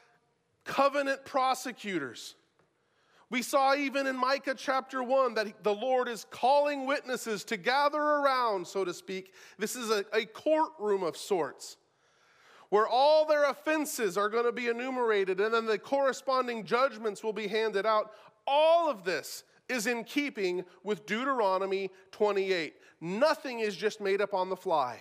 covenant 0.63 1.25
prosecutors. 1.25 2.36
We 3.29 3.41
saw 3.41 3.75
even 3.75 4.05
in 4.05 4.15
Micah 4.15 4.55
chapter 4.55 5.01
1 5.01 5.33
that 5.33 5.63
the 5.63 5.73
Lord 5.73 6.07
is 6.07 6.25
calling 6.29 6.85
witnesses 6.85 7.43
to 7.45 7.57
gather 7.57 7.99
around, 7.99 8.67
so 8.67 8.85
to 8.85 8.93
speak. 8.93 9.33
This 9.57 9.75
is 9.75 9.89
a, 9.89 10.05
a 10.13 10.25
courtroom 10.25 11.03
of 11.03 11.17
sorts 11.17 11.77
where 12.69 12.88
all 12.88 13.25
their 13.25 13.49
offenses 13.49 14.17
are 14.17 14.29
going 14.29 14.45
to 14.45 14.51
be 14.51 14.67
enumerated 14.67 15.39
and 15.39 15.53
then 15.53 15.65
the 15.65 15.77
corresponding 15.77 16.65
judgments 16.65 17.23
will 17.23 17.33
be 17.33 17.47
handed 17.47 17.85
out. 17.85 18.11
All 18.45 18.89
of 18.89 19.03
this 19.03 19.43
is 19.67 19.88
in 19.88 20.03
keeping 20.03 20.63
with 20.83 21.05
Deuteronomy 21.05 21.89
28. 22.11 22.75
Nothing 23.01 23.59
is 23.59 23.75
just 23.75 24.01
made 24.01 24.21
up 24.21 24.33
on 24.33 24.49
the 24.49 24.55
fly. 24.55 24.99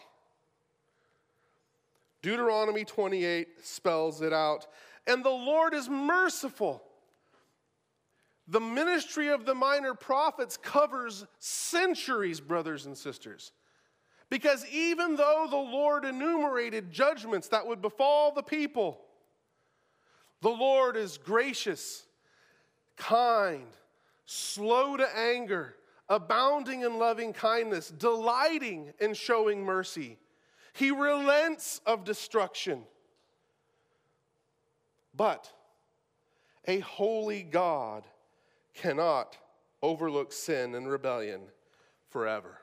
Deuteronomy 2.23 2.85
28 2.85 3.49
spells 3.63 4.23
it 4.23 4.33
out. 4.33 4.67
And 5.07 5.23
the 5.23 5.29
Lord 5.29 5.75
is 5.75 5.91
merciful. 5.91 6.83
The 8.49 8.61
ministry 8.61 9.29
of 9.29 9.47
the 9.47 9.55
minor 9.55 9.95
prophets 9.95 10.57
covers 10.57 11.25
centuries, 11.39 12.41
brothers 12.41 12.87
and 12.87 12.97
sisters. 12.97 13.53
Because 14.29 14.67
even 14.67 15.17
though 15.17 15.47
the 15.49 15.57
Lord 15.57 16.05
enumerated 16.05 16.91
judgments 16.91 17.49
that 17.49 17.67
would 17.67 17.81
befall 17.81 18.33
the 18.33 18.43
people, 18.43 19.01
the 20.41 20.51
Lord 20.51 20.97
is 20.97 21.17
gracious, 21.17 22.05
kind, 22.97 23.67
slow 24.27 24.97
to 24.97 25.17
anger, 25.17 25.75
abounding 26.09 26.83
in 26.83 26.99
loving 26.99 27.33
kindness, 27.33 27.89
delighting 27.89 28.93
in 29.01 29.15
showing 29.15 29.65
mercy. 29.65 30.19
He 30.75 30.91
relents 30.91 31.81
of 31.87 32.05
destruction. 32.05 32.85
But 35.15 35.51
a 36.67 36.81
holy 36.81 37.43
God 37.43 38.05
cannot 38.75 39.37
overlook 39.83 40.33
sin 40.33 40.75
and 40.75 40.89
rebellion 40.89 41.43
forever. 42.11 42.59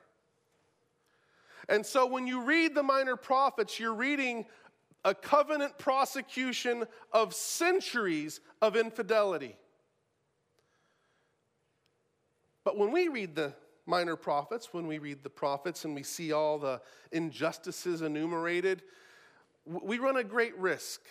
And 1.69 1.85
so 1.85 2.05
when 2.05 2.27
you 2.27 2.43
read 2.43 2.75
the 2.75 2.83
minor 2.83 3.15
prophets, 3.15 3.79
you're 3.79 3.93
reading 3.93 4.45
a 5.03 5.15
covenant 5.15 5.77
prosecution 5.77 6.85
of 7.11 7.33
centuries 7.33 8.41
of 8.61 8.75
infidelity. 8.75 9.55
But 12.63 12.77
when 12.77 12.91
we 12.91 13.07
read 13.07 13.35
the 13.35 13.53
minor 13.85 14.15
prophets, 14.15 14.73
when 14.73 14.85
we 14.85 14.99
read 14.99 15.23
the 15.23 15.29
prophets 15.29 15.85
and 15.85 15.95
we 15.95 16.03
see 16.03 16.31
all 16.31 16.59
the 16.59 16.81
injustices 17.11 18.01
enumerated, 18.01 18.83
we 19.65 19.97
run 19.97 20.17
a 20.17 20.23
great 20.23 20.57
risk. 20.57 21.01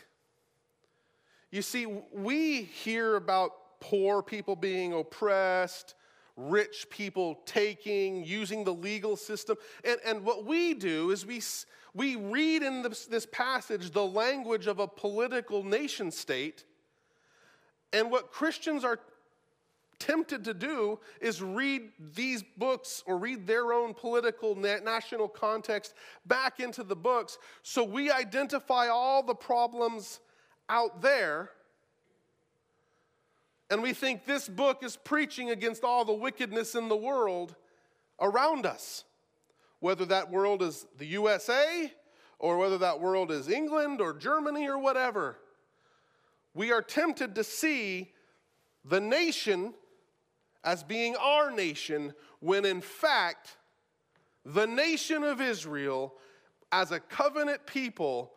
You 1.51 1.63
see, 1.63 1.87
we 2.13 2.63
hear 2.63 3.17
about 3.17 3.53
poor 3.81 4.23
people 4.23 4.57
being 4.57 4.93
oppressed, 4.93 5.95
rich 6.37 6.87
people 6.91 7.41
taking, 7.47 8.25
using 8.25 8.65
the 8.65 8.73
legal 8.73 9.17
system. 9.17 9.57
And, 9.85 9.99
and 10.05 10.25
what 10.25 10.45
we 10.45 10.75
do 10.75 11.11
is 11.11 11.27
we, 11.27 11.43
we 11.95 12.17
read 12.17 12.63
in 12.63 12.83
this, 12.83 13.07
this 13.07 13.27
passage 13.27 13.91
the 13.91 14.05
language 14.05 14.67
of 14.67 14.79
a 14.79 14.87
political 14.87 15.65
nation 15.65 16.11
state. 16.11 16.65
And 17.93 18.11
what 18.11 18.31
Christians 18.31 18.85
are 18.85 19.01
tempted 19.99 20.45
to 20.45 20.55
do 20.55 20.99
is 21.21 21.43
read 21.43 21.91
these 22.15 22.43
books 22.57 23.05
or 23.07 23.19
read 23.19 23.47
their 23.47 23.73
own 23.73 23.93
political 23.93 24.57
national 24.57 25.29
context 25.29 25.95
back 26.27 26.59
into 26.59 26.83
the 26.83 26.97
books 26.97 27.37
so 27.63 27.85
we 27.85 28.11
identify 28.11 28.89
all 28.89 29.23
the 29.23 29.35
problems 29.35 30.21
out 30.71 31.03
there 31.03 31.51
and 33.71 33.83
we 33.83 33.93
think 33.93 34.25
this 34.27 34.49
book 34.49 34.83
is 34.83 34.97
preaching 34.97 35.51
against 35.51 35.85
all 35.85 36.05
the 36.05 36.13
wickedness 36.13 36.75
in 36.75 36.89
the 36.89 36.97
world 36.97 37.55
around 38.21 38.67
us, 38.67 39.05
whether 39.79 40.05
that 40.07 40.31
world 40.31 40.61
is 40.61 40.87
the 40.99 41.07
USA 41.07 41.93
or 42.41 42.59
whether 42.59 42.79
that 42.79 43.01
world 43.01 43.31
is 43.31 43.49
England 43.49 44.01
or 44.01 44.13
Germany 44.13 44.69
or 44.69 44.79
whatever. 44.79 45.39
We 46.53 46.73
are 46.73 46.83
tempted 46.83 47.37
to 47.37 47.45
see 47.45 48.11
the 48.85 49.01
nation 49.01 49.75
as 50.65 50.83
being 50.83 51.15
our 51.17 51.51
nation 51.51 52.13
when 52.41 52.65
in 52.65 52.81
fact 52.81 53.57
the 54.45 54.67
nation 54.67 55.23
of 55.23 55.41
Israel 55.41 56.15
as 56.73 56.91
a 56.91 56.99
covenant 56.99 57.67
people 57.67 58.33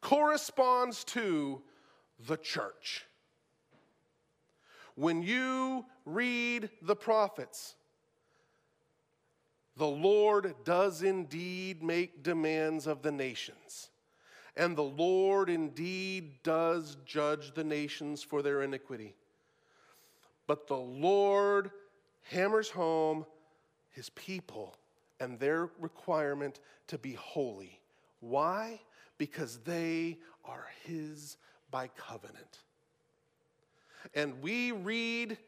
corresponds 0.00 1.04
to 1.04 1.60
the 2.26 2.36
church. 2.36 3.04
When 4.94 5.22
you 5.22 5.84
read 6.04 6.70
the 6.82 6.96
prophets, 6.96 7.74
the 9.76 9.86
Lord 9.86 10.54
does 10.64 11.02
indeed 11.02 11.82
make 11.82 12.22
demands 12.22 12.86
of 12.86 13.02
the 13.02 13.10
nations. 13.10 13.90
And 14.56 14.76
the 14.76 14.82
Lord 14.82 15.50
indeed 15.50 16.42
does 16.44 16.96
judge 17.04 17.54
the 17.54 17.64
nations 17.64 18.22
for 18.22 18.40
their 18.40 18.62
iniquity. 18.62 19.16
But 20.46 20.68
the 20.68 20.76
Lord 20.76 21.72
hammers 22.22 22.70
home 22.70 23.26
his 23.90 24.10
people 24.10 24.76
and 25.18 25.40
their 25.40 25.70
requirement 25.80 26.60
to 26.88 26.98
be 26.98 27.14
holy. 27.14 27.80
Why? 28.20 28.80
Because 29.18 29.58
they 29.58 30.18
are 30.44 30.66
his 30.84 31.36
by 31.70 31.88
covenant. 31.96 32.60
And 34.12 34.42
we 34.42 34.72
read 34.72 35.38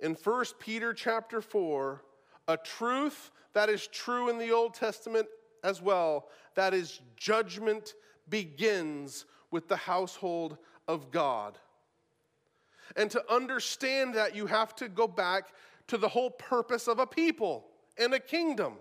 in 0.00 0.14
1 0.14 0.44
Peter 0.58 0.92
chapter 0.92 1.40
4 1.40 2.02
a 2.48 2.56
truth 2.56 3.30
that 3.52 3.68
is 3.68 3.86
true 3.86 4.28
in 4.28 4.38
the 4.38 4.50
Old 4.50 4.74
Testament 4.74 5.26
as 5.62 5.80
well 5.82 6.28
that 6.54 6.74
is, 6.74 7.00
judgment 7.16 7.94
begins 8.28 9.24
with 9.50 9.68
the 9.68 9.76
household 9.76 10.58
of 10.88 11.10
God. 11.10 11.58
And 12.96 13.10
to 13.12 13.32
understand 13.32 14.14
that, 14.14 14.34
you 14.34 14.46
have 14.46 14.74
to 14.76 14.88
go 14.88 15.06
back 15.06 15.50
to 15.88 15.96
the 15.96 16.08
whole 16.08 16.30
purpose 16.30 16.88
of 16.88 16.98
a 16.98 17.06
people 17.06 17.66
and 17.98 18.14
a 18.14 18.20
kingdom. 18.20 18.74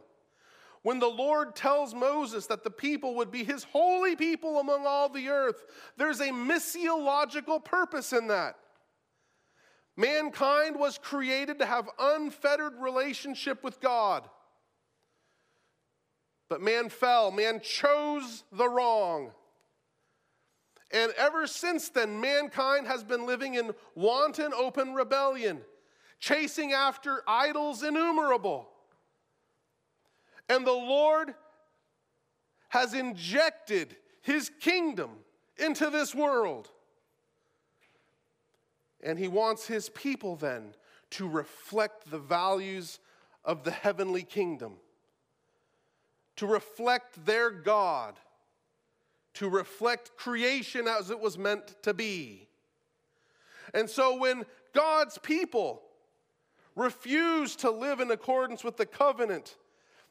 When 0.82 1.00
the 1.00 1.08
Lord 1.08 1.56
tells 1.56 1.94
Moses 1.94 2.48
that 2.48 2.64
the 2.64 2.72
people 2.72 3.16
would 3.16 3.32
be 3.32 3.44
his 3.44 3.66
holy 3.66 4.16
people 4.16 4.60
among 4.60 4.86
all 4.88 5.10
the 5.10 5.28
earth, 5.28 5.66
there's 5.98 6.22
a 6.22 6.30
missiological 6.30 7.64
purpose 7.64 8.14
in 8.14 8.28
that. 8.28 8.56
Mankind 10.00 10.80
was 10.80 10.98
created 10.98 11.60
to 11.60 11.66
have 11.66 11.90
unfettered 12.00 12.76
relationship 12.80 13.62
with 13.66 13.82
God. 13.82 14.24
But 16.48 16.62
man 16.62 16.88
fell, 16.88 17.32
man 17.32 17.60
chose 17.60 18.46
the 18.54 18.70
wrong. 18.70 19.32
And 20.92 21.12
ever 21.18 21.46
since 21.48 21.90
then, 21.90 22.22
mankind 22.22 22.88
has 22.88 23.04
been 23.04 23.26
living 23.26 23.56
in 23.56 23.72
wanton 23.94 24.54
open 24.54 24.94
rebellion, 24.94 25.60
chasing 26.22 26.72
after 26.72 27.22
idols 27.28 27.84
innumerable. 27.84 28.70
And 30.48 30.66
the 30.66 30.72
Lord 30.72 31.36
has 32.70 32.94
injected 32.94 33.98
his 34.22 34.50
kingdom 34.62 35.10
into 35.58 35.90
this 35.90 36.16
world. 36.16 36.70
And 39.02 39.18
he 39.18 39.28
wants 39.28 39.68
his 39.68 39.90
people 39.90 40.36
then 40.36 40.74
to 41.12 41.28
reflect 41.28 42.10
the 42.10 42.20
values 42.20 43.00
of 43.46 43.64
the 43.64 43.72
heavenly 43.72 44.24
kingdom, 44.24 44.74
to 46.36 46.46
reflect 46.46 47.26
their 47.26 47.50
God, 47.50 48.16
to 49.36 49.50
reflect 49.50 50.18
creation 50.18 50.88
as 50.88 51.10
it 51.10 51.20
was 51.20 51.38
meant 51.38 51.82
to 51.84 51.94
be. 51.94 52.48
And 53.74 53.90
so 53.90 54.18
when 54.18 54.46
God's 54.74 55.18
people 55.18 55.82
refuse 56.76 57.56
to 57.58 57.72
live 57.72 58.00
in 58.00 58.12
accordance 58.12 58.64
with 58.64 58.78
the 58.78 58.86
covenant, 58.86 59.56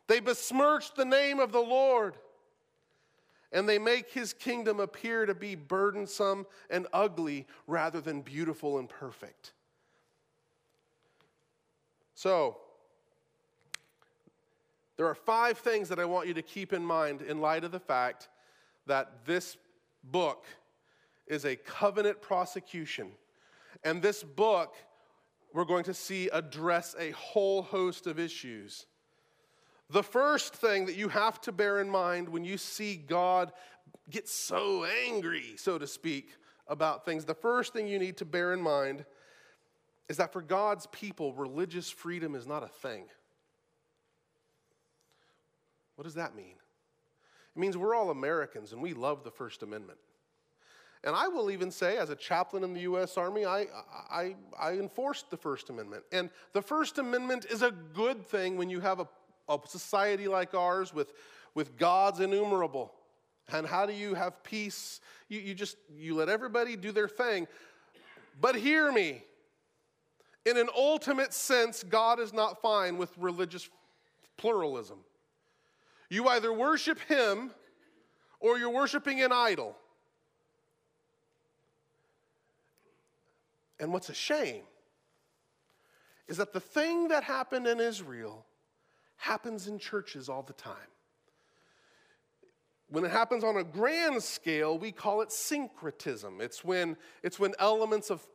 they 0.06 0.20
besmirch 0.20 0.94
the 0.94 1.04
name 1.04 1.38
of 1.38 1.52
the 1.52 1.60
Lord 1.60 2.16
and 3.52 3.68
they 3.68 3.78
make 3.78 4.10
his 4.10 4.32
kingdom 4.32 4.80
appear 4.80 5.26
to 5.26 5.34
be 5.34 5.54
burdensome 5.54 6.46
and 6.68 6.86
ugly 6.92 7.46
rather 7.66 8.00
than 8.00 8.20
beautiful 8.20 8.78
and 8.78 8.88
perfect. 8.88 9.52
So, 12.14 12.58
there 14.96 15.06
are 15.06 15.14
five 15.14 15.58
things 15.58 15.88
that 15.88 16.00
I 16.00 16.04
want 16.04 16.26
you 16.26 16.34
to 16.34 16.42
keep 16.42 16.72
in 16.72 16.84
mind 16.84 17.22
in 17.22 17.40
light 17.40 17.64
of 17.64 17.70
the 17.70 17.78
fact 17.78 18.28
that 18.86 19.24
this 19.24 19.56
book 20.02 20.44
is 21.28 21.44
a 21.44 21.54
covenant 21.54 22.20
prosecution. 22.20 23.12
And 23.84 24.02
this 24.02 24.24
book, 24.24 24.74
we're 25.54 25.64
going 25.64 25.84
to 25.84 25.94
see 25.94 26.28
address 26.32 26.96
a 26.98 27.12
whole 27.12 27.62
host 27.62 28.06
of 28.06 28.18
issues. 28.18 28.86
The 29.90 30.02
first 30.02 30.54
thing 30.54 30.86
that 30.86 30.96
you 30.96 31.08
have 31.08 31.40
to 31.42 31.52
bear 31.52 31.80
in 31.80 31.88
mind 31.88 32.28
when 32.28 32.44
you 32.44 32.58
see 32.58 32.96
God 32.96 33.52
get 34.10 34.28
so 34.28 34.84
angry, 35.06 35.54
so 35.56 35.78
to 35.78 35.86
speak, 35.86 36.30
about 36.66 37.04
things, 37.04 37.24
the 37.24 37.34
first 37.34 37.72
thing 37.72 37.88
you 37.88 37.98
need 37.98 38.18
to 38.18 38.26
bear 38.26 38.52
in 38.52 38.60
mind 38.60 39.04
is 40.08 40.18
that 40.18 40.32
for 40.32 40.42
God's 40.42 40.86
people, 40.88 41.32
religious 41.32 41.90
freedom 41.90 42.34
is 42.34 42.46
not 42.46 42.62
a 42.62 42.68
thing. 42.68 43.06
What 45.96 46.04
does 46.04 46.14
that 46.14 46.36
mean? 46.36 46.54
It 47.56 47.58
means 47.58 47.76
we're 47.76 47.94
all 47.94 48.10
Americans 48.10 48.72
and 48.72 48.82
we 48.82 48.92
love 48.92 49.24
the 49.24 49.30
First 49.30 49.62
Amendment. 49.62 49.98
And 51.04 51.14
I 51.14 51.28
will 51.28 51.50
even 51.50 51.70
say, 51.70 51.96
as 51.96 52.10
a 52.10 52.16
chaplain 52.16 52.64
in 52.64 52.72
the 52.72 52.80
U.S. 52.80 53.16
Army, 53.16 53.44
I, 53.44 53.66
I, 54.10 54.34
I 54.58 54.72
enforced 54.72 55.30
the 55.30 55.36
First 55.36 55.70
Amendment. 55.70 56.02
And 56.10 56.28
the 56.52 56.62
First 56.62 56.98
Amendment 56.98 57.46
is 57.50 57.62
a 57.62 57.70
good 57.70 58.26
thing 58.26 58.56
when 58.56 58.68
you 58.68 58.80
have 58.80 58.98
a 58.98 59.08
a 59.48 59.58
society 59.66 60.28
like 60.28 60.54
ours 60.54 60.92
with, 60.92 61.12
with 61.54 61.76
gods 61.76 62.20
innumerable. 62.20 62.92
And 63.52 63.66
how 63.66 63.86
do 63.86 63.92
you 63.92 64.14
have 64.14 64.42
peace? 64.42 65.00
You, 65.28 65.40
you 65.40 65.54
just 65.54 65.76
you 65.96 66.14
let 66.14 66.28
everybody 66.28 66.76
do 66.76 66.92
their 66.92 67.08
thing. 67.08 67.46
But 68.40 68.56
hear 68.56 68.92
me. 68.92 69.22
In 70.44 70.56
an 70.56 70.68
ultimate 70.74 71.34
sense, 71.34 71.82
God 71.82 72.20
is 72.20 72.32
not 72.32 72.62
fine 72.62 72.96
with 72.96 73.10
religious 73.18 73.68
pluralism. 74.36 74.98
You 76.08 76.28
either 76.28 76.52
worship 76.52 76.98
Him 77.00 77.50
or 78.40 78.58
you're 78.58 78.70
worshiping 78.70 79.22
an 79.22 79.32
idol. 79.32 79.76
And 83.80 83.92
what's 83.92 84.08
a 84.08 84.14
shame 84.14 84.62
is 86.26 86.36
that 86.36 86.52
the 86.52 86.60
thing 86.60 87.08
that 87.08 87.24
happened 87.24 87.66
in 87.66 87.80
Israel 87.80 88.44
happens 89.18 89.68
in 89.68 89.78
churches 89.78 90.28
all 90.28 90.42
the 90.42 90.54
time. 90.54 90.74
When 92.90 93.04
it 93.04 93.10
happens 93.10 93.44
on 93.44 93.56
a 93.56 93.64
grand 93.64 94.22
scale, 94.22 94.78
we 94.78 94.92
call 94.92 95.20
it 95.20 95.30
syncretism. 95.30 96.40
It's 96.40 96.64
when, 96.64 96.96
it's 97.22 97.38
when 97.38 97.52
elements 97.58 98.10
of 98.10 98.26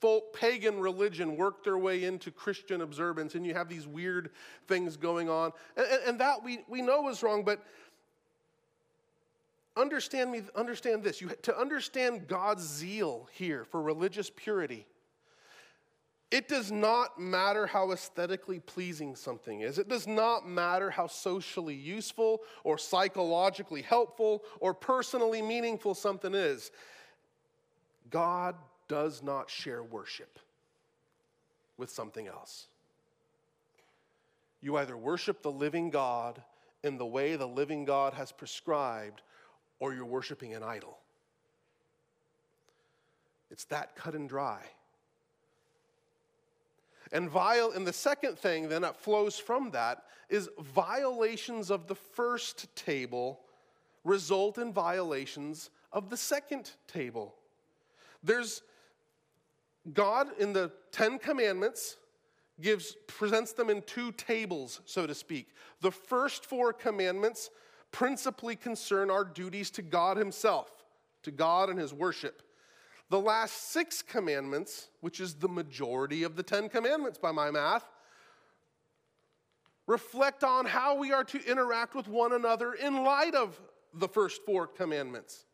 folk 0.00 0.32
pagan 0.32 0.80
religion 0.80 1.36
work 1.36 1.62
their 1.64 1.76
way 1.76 2.04
into 2.04 2.30
Christian 2.30 2.80
observance, 2.80 3.34
and 3.34 3.44
you 3.44 3.52
have 3.52 3.68
these 3.68 3.86
weird 3.86 4.30
things 4.66 4.96
going 4.96 5.28
on. 5.28 5.52
And, 5.76 5.86
and 6.06 6.20
that 6.20 6.42
we, 6.42 6.60
we 6.68 6.80
know 6.80 7.08
is 7.08 7.22
wrong, 7.22 7.42
but 7.44 7.62
understand 9.76 10.32
me 10.32 10.42
understand 10.56 11.04
this 11.04 11.20
you, 11.20 11.28
to 11.42 11.56
understand 11.56 12.26
god's 12.26 12.64
zeal 12.64 13.28
here 13.32 13.64
for 13.64 13.80
religious 13.80 14.28
purity 14.34 14.84
it 16.30 16.46
does 16.46 16.70
not 16.70 17.18
matter 17.18 17.66
how 17.66 17.92
aesthetically 17.92 18.60
pleasing 18.60 19.16
something 19.16 19.62
is. 19.62 19.78
It 19.78 19.88
does 19.88 20.06
not 20.06 20.46
matter 20.46 20.90
how 20.90 21.06
socially 21.06 21.74
useful 21.74 22.42
or 22.64 22.76
psychologically 22.76 23.80
helpful 23.80 24.42
or 24.60 24.74
personally 24.74 25.40
meaningful 25.40 25.94
something 25.94 26.34
is. 26.34 26.70
God 28.10 28.56
does 28.88 29.22
not 29.22 29.48
share 29.48 29.82
worship 29.82 30.38
with 31.78 31.90
something 31.90 32.26
else. 32.26 32.66
You 34.60 34.76
either 34.76 34.96
worship 34.96 35.42
the 35.42 35.52
living 35.52 35.88
God 35.88 36.42
in 36.82 36.98
the 36.98 37.06
way 37.06 37.36
the 37.36 37.46
living 37.46 37.84
God 37.84 38.12
has 38.14 38.32
prescribed, 38.32 39.22
or 39.80 39.94
you're 39.94 40.04
worshiping 40.04 40.54
an 40.54 40.62
idol. 40.62 40.98
It's 43.50 43.64
that 43.66 43.96
cut 43.96 44.14
and 44.14 44.28
dry. 44.28 44.60
And 47.12 47.30
viol- 47.30 47.72
and 47.72 47.86
the 47.86 47.92
second 47.92 48.38
thing 48.38 48.68
then 48.68 48.82
that 48.82 48.96
flows 48.96 49.38
from 49.38 49.70
that 49.70 50.04
is 50.28 50.48
violations 50.58 51.70
of 51.70 51.86
the 51.86 51.94
first 51.94 52.74
table 52.76 53.40
result 54.04 54.58
in 54.58 54.72
violations 54.72 55.70
of 55.92 56.10
the 56.10 56.16
second 56.16 56.70
table. 56.86 57.34
There's 58.22 58.62
God 59.92 60.28
in 60.38 60.52
the 60.52 60.72
10 60.92 61.18
commandments 61.18 61.96
gives 62.60 62.96
presents 63.06 63.52
them 63.52 63.70
in 63.70 63.82
two 63.82 64.12
tables, 64.12 64.80
so 64.84 65.06
to 65.06 65.14
speak. 65.14 65.48
The 65.80 65.92
first 65.92 66.44
four 66.44 66.72
commandments 66.72 67.50
principally 67.92 68.56
concern 68.56 69.10
our 69.10 69.24
duties 69.24 69.70
to 69.72 69.82
God 69.82 70.16
himself, 70.16 70.84
to 71.22 71.30
God 71.30 71.70
and 71.70 71.78
his 71.78 71.94
worship. 71.94 72.42
The 73.10 73.20
last 73.20 73.70
six 73.70 74.02
commandments, 74.02 74.88
which 75.00 75.20
is 75.20 75.34
the 75.34 75.48
majority 75.48 76.24
of 76.24 76.36
the 76.36 76.42
Ten 76.42 76.68
Commandments 76.68 77.18
by 77.18 77.32
my 77.32 77.50
math, 77.50 77.84
reflect 79.86 80.44
on 80.44 80.66
how 80.66 80.96
we 80.96 81.12
are 81.12 81.24
to 81.24 81.44
interact 81.50 81.94
with 81.94 82.06
one 82.06 82.34
another 82.34 82.74
in 82.74 83.02
light 83.02 83.34
of 83.34 83.58
the 83.94 84.08
first 84.08 84.42
four 84.44 84.66
commandments. 84.66 85.46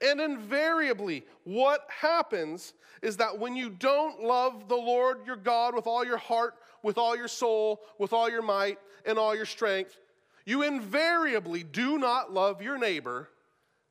And 0.00 0.20
invariably, 0.20 1.24
what 1.44 1.86
happens 1.88 2.74
is 3.00 3.16
that 3.16 3.38
when 3.38 3.56
you 3.56 3.70
don't 3.70 4.22
love 4.22 4.68
the 4.68 4.76
Lord 4.76 5.26
your 5.26 5.36
God 5.36 5.74
with 5.74 5.86
all 5.86 6.04
your 6.04 6.18
heart, 6.18 6.54
with 6.82 6.98
all 6.98 7.16
your 7.16 7.28
soul, 7.28 7.80
with 7.98 8.12
all 8.12 8.30
your 8.30 8.42
might, 8.42 8.78
and 9.06 9.18
all 9.18 9.34
your 9.34 9.46
strength, 9.46 9.98
you 10.44 10.62
invariably 10.62 11.62
do 11.62 11.98
not 11.98 12.32
love 12.32 12.60
your 12.60 12.78
neighbor 12.78 13.28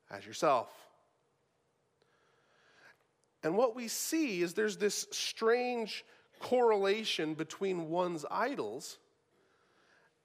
as 0.10 0.26
yourself. 0.26 0.81
And 3.44 3.58
what 3.58 3.76
we 3.76 3.88
see 3.88 4.42
is 4.42 4.54
there's 4.54 4.78
this 4.78 5.08
strange 5.12 6.06
correlation 6.40 7.34
between 7.34 7.90
one's 7.90 8.26
idols 8.30 8.98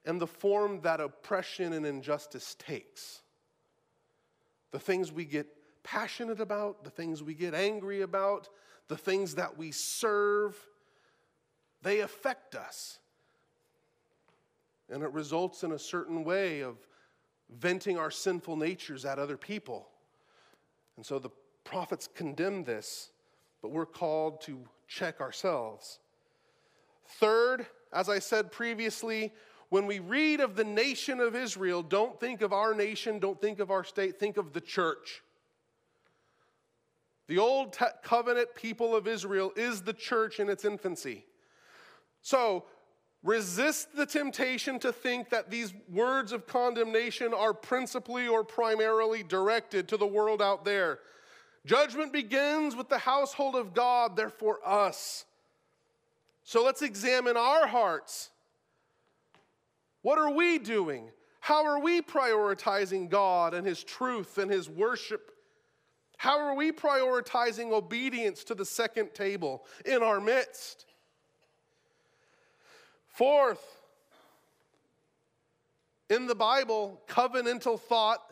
and 0.05 0.21
the 0.21 0.27
form 0.27 0.81
that 0.81 1.01
oppression 1.01 1.73
and 1.73 1.85
injustice 1.85 2.55
takes. 2.55 3.21
The 4.71 4.79
things 4.79 5.11
we 5.11 5.25
get 5.25 5.47
passionate 5.83 6.39
about, 6.39 6.83
the 6.83 6.89
things 6.89 7.23
we 7.23 7.33
get 7.33 7.53
angry 7.53 8.01
about, 8.01 8.49
the 8.87 8.97
things 8.97 9.35
that 9.35 9.57
we 9.57 9.71
serve, 9.71 10.55
they 11.81 12.01
affect 12.01 12.55
us. 12.55 12.99
And 14.89 15.03
it 15.03 15.11
results 15.11 15.63
in 15.63 15.71
a 15.71 15.79
certain 15.79 16.23
way 16.23 16.61
of 16.61 16.77
venting 17.49 17.97
our 17.97 18.11
sinful 18.11 18.55
natures 18.55 19.05
at 19.05 19.19
other 19.19 19.37
people. 19.37 19.87
And 20.95 21.05
so 21.05 21.19
the 21.19 21.29
prophets 21.67 22.07
condemn 22.15 22.63
this, 22.63 23.11
but 23.61 23.71
we're 23.71 23.85
called 23.85 24.39
to 24.41 24.59
check 24.87 25.19
ourselves. 25.19 25.99
Third, 27.19 27.67
as 27.91 28.07
I 28.07 28.19
said 28.19 28.51
previously, 28.51 29.33
when 29.69 29.85
we 29.85 29.99
read 29.99 30.39
of 30.39 30.55
the 30.55 30.63
nation 30.63 31.19
of 31.19 31.35
Israel, 31.35 31.83
don't 31.83 32.17
think 32.19 32.41
of 32.41 32.53
our 32.53 32.73
nation, 32.73 33.19
don't 33.19 33.39
think 33.41 33.59
of 33.59 33.69
our 33.69 33.83
state, 33.83 34.17
think 34.17 34.37
of 34.37 34.53
the 34.53 34.61
church. 34.61 35.21
The 37.27 37.37
old 37.37 37.77
covenant 38.01 38.55
people 38.55 38.95
of 38.95 39.05
Israel 39.05 39.51
is 39.57 39.81
the 39.81 39.93
church 39.93 40.39
in 40.39 40.49
its 40.49 40.63
infancy. 40.63 41.25
So, 42.21 42.63
resist 43.23 43.93
the 43.93 44.05
temptation 44.05 44.79
to 44.79 44.93
think 44.93 45.29
that 45.31 45.49
these 45.49 45.73
words 45.91 46.31
of 46.31 46.47
condemnation 46.47 47.33
are 47.33 47.53
principally 47.53 48.29
or 48.29 48.45
primarily 48.45 49.23
directed 49.23 49.89
to 49.89 49.97
the 49.97 50.07
world 50.07 50.41
out 50.41 50.63
there. 50.63 50.99
Judgment 51.67 52.13
begins 52.13 52.77
with 52.77 52.87
the 52.87 52.97
household 52.97 53.53
of 53.53 53.73
God, 53.73 54.15
therefore, 54.15 54.59
us. 54.65 55.25
So 56.43 56.63
let's 56.63 56.81
examine 56.81 57.35
our 57.35 57.67
hearts. 57.67 58.29
What 60.01 60.17
are 60.17 60.31
we 60.31 60.59
doing? 60.59 61.09
How 61.41 61.65
are 61.65 61.79
we 61.81 62.01
prioritizing 62.01 63.09
God 63.09 63.53
and 63.53 63.67
His 63.67 63.83
truth 63.83 64.37
and 64.37 64.49
His 64.49 64.69
worship? 64.69 65.29
How 66.15 66.39
are 66.39 66.55
we 66.55 66.71
prioritizing 66.71 67.73
obedience 67.73 68.45
to 68.45 68.55
the 68.55 68.63
second 68.63 69.13
table 69.13 69.65
in 69.83 70.01
our 70.01 70.21
midst? 70.21 70.85
Fourth, 73.09 73.81
in 76.09 76.27
the 76.27 76.35
Bible, 76.35 77.01
covenantal 77.09 77.77
thought 77.77 78.23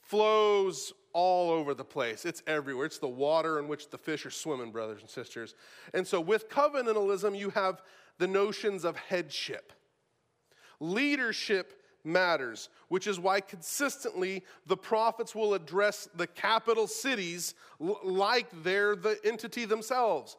flows 0.00 0.94
all 1.12 1.50
over 1.50 1.74
the 1.74 1.84
place. 1.84 2.24
It's 2.24 2.42
everywhere. 2.46 2.86
It's 2.86 2.98
the 2.98 3.08
water 3.08 3.58
in 3.58 3.68
which 3.68 3.90
the 3.90 3.98
fish 3.98 4.24
are 4.26 4.30
swimming, 4.30 4.70
brothers 4.70 5.00
and 5.00 5.10
sisters. 5.10 5.54
And 5.94 6.06
so 6.06 6.20
with 6.20 6.48
covenantalism, 6.48 7.38
you 7.38 7.50
have 7.50 7.82
the 8.18 8.26
notions 8.26 8.84
of 8.84 8.96
headship. 8.96 9.72
Leadership 10.80 11.82
matters, 12.04 12.68
which 12.88 13.06
is 13.06 13.20
why 13.20 13.40
consistently 13.40 14.44
the 14.66 14.76
prophets 14.76 15.34
will 15.34 15.54
address 15.54 16.08
the 16.14 16.26
capital 16.26 16.86
cities 16.86 17.54
like 17.78 18.46
they're 18.62 18.96
the 18.96 19.18
entity 19.24 19.64
themselves. 19.64 20.36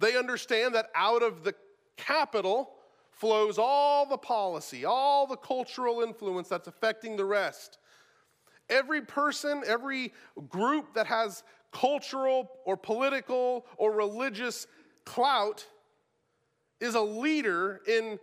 They 0.00 0.16
understand 0.16 0.74
that 0.74 0.90
out 0.94 1.22
of 1.22 1.44
the 1.44 1.54
capital 1.96 2.70
flows 3.10 3.58
all 3.58 4.06
the 4.06 4.18
policy, 4.18 4.84
all 4.84 5.26
the 5.26 5.36
cultural 5.36 6.00
influence 6.00 6.48
that's 6.48 6.66
affecting 6.68 7.16
the 7.16 7.24
rest. 7.24 7.78
Every 8.68 9.02
person, 9.02 9.62
every 9.66 10.12
group 10.48 10.94
that 10.94 11.06
has 11.06 11.42
cultural 11.72 12.50
or 12.64 12.76
political 12.76 13.66
or 13.76 13.92
religious 13.92 14.66
clout 15.04 15.66
is 16.80 16.94
a 16.94 17.00
leader 17.00 17.80
in 17.86 18.18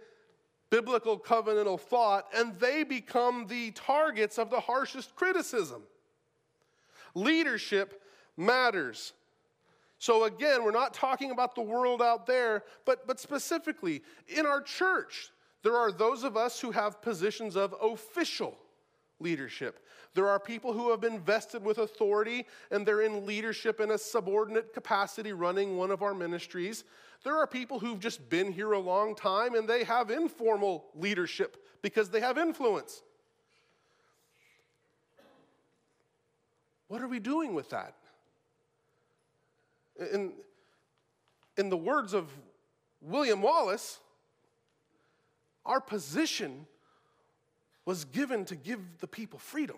biblical 0.69 1.19
covenantal 1.19 1.79
thought, 1.79 2.27
and 2.35 2.57
they 2.59 2.83
become 2.83 3.45
the 3.47 3.71
targets 3.71 4.37
of 4.39 4.49
the 4.49 4.59
harshest 4.59 5.15
criticism. 5.15 5.83
Leadership 7.13 8.01
matters. 8.37 9.13
So, 9.99 10.23
again, 10.23 10.63
we're 10.63 10.71
not 10.71 10.93
talking 10.93 11.29
about 11.29 11.53
the 11.53 11.61
world 11.61 12.01
out 12.01 12.25
there, 12.25 12.63
but, 12.85 13.05
but 13.05 13.19
specifically 13.19 14.01
in 14.27 14.45
our 14.45 14.61
church, 14.61 15.29
there 15.61 15.75
are 15.75 15.91
those 15.91 16.23
of 16.23 16.35
us 16.35 16.59
who 16.59 16.71
have 16.71 17.01
positions 17.01 17.55
of 17.55 17.75
official 17.81 18.57
leadership. 19.21 19.85
There 20.13 20.27
are 20.27 20.39
people 20.39 20.73
who 20.73 20.89
have 20.91 20.99
been 20.99 21.19
vested 21.19 21.63
with 21.63 21.77
authority 21.77 22.45
and 22.69 22.85
they're 22.85 23.01
in 23.01 23.25
leadership 23.25 23.79
in 23.79 23.91
a 23.91 23.97
subordinate 23.97 24.73
capacity 24.73 25.31
running 25.31 25.77
one 25.77 25.91
of 25.91 26.01
our 26.01 26.13
ministries. 26.13 26.83
There 27.23 27.35
are 27.37 27.47
people 27.47 27.79
who've 27.79 27.99
just 27.99 28.29
been 28.29 28.51
here 28.51 28.73
a 28.73 28.79
long 28.79 29.15
time 29.15 29.55
and 29.55 29.67
they 29.67 29.83
have 29.83 30.11
informal 30.11 30.85
leadership 30.95 31.65
because 31.81 32.09
they 32.09 32.19
have 32.19 32.37
influence. 32.37 33.03
What 36.87 37.01
are 37.01 37.07
we 37.07 37.19
doing 37.19 37.53
with 37.53 37.69
that? 37.69 37.95
In, 40.13 40.33
in 41.57 41.69
the 41.69 41.77
words 41.77 42.13
of 42.13 42.27
William 43.01 43.41
Wallace, 43.41 43.99
our 45.65 45.79
position 45.79 46.65
was 47.85 48.05
given 48.05 48.45
to 48.45 48.55
give 48.55 48.79
the 48.99 49.07
people 49.07 49.39
freedom. 49.39 49.77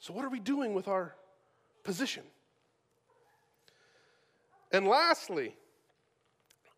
So, 0.00 0.12
what 0.12 0.24
are 0.24 0.28
we 0.28 0.40
doing 0.40 0.74
with 0.74 0.88
our 0.88 1.14
position? 1.82 2.22
And 4.70 4.86
lastly, 4.86 5.56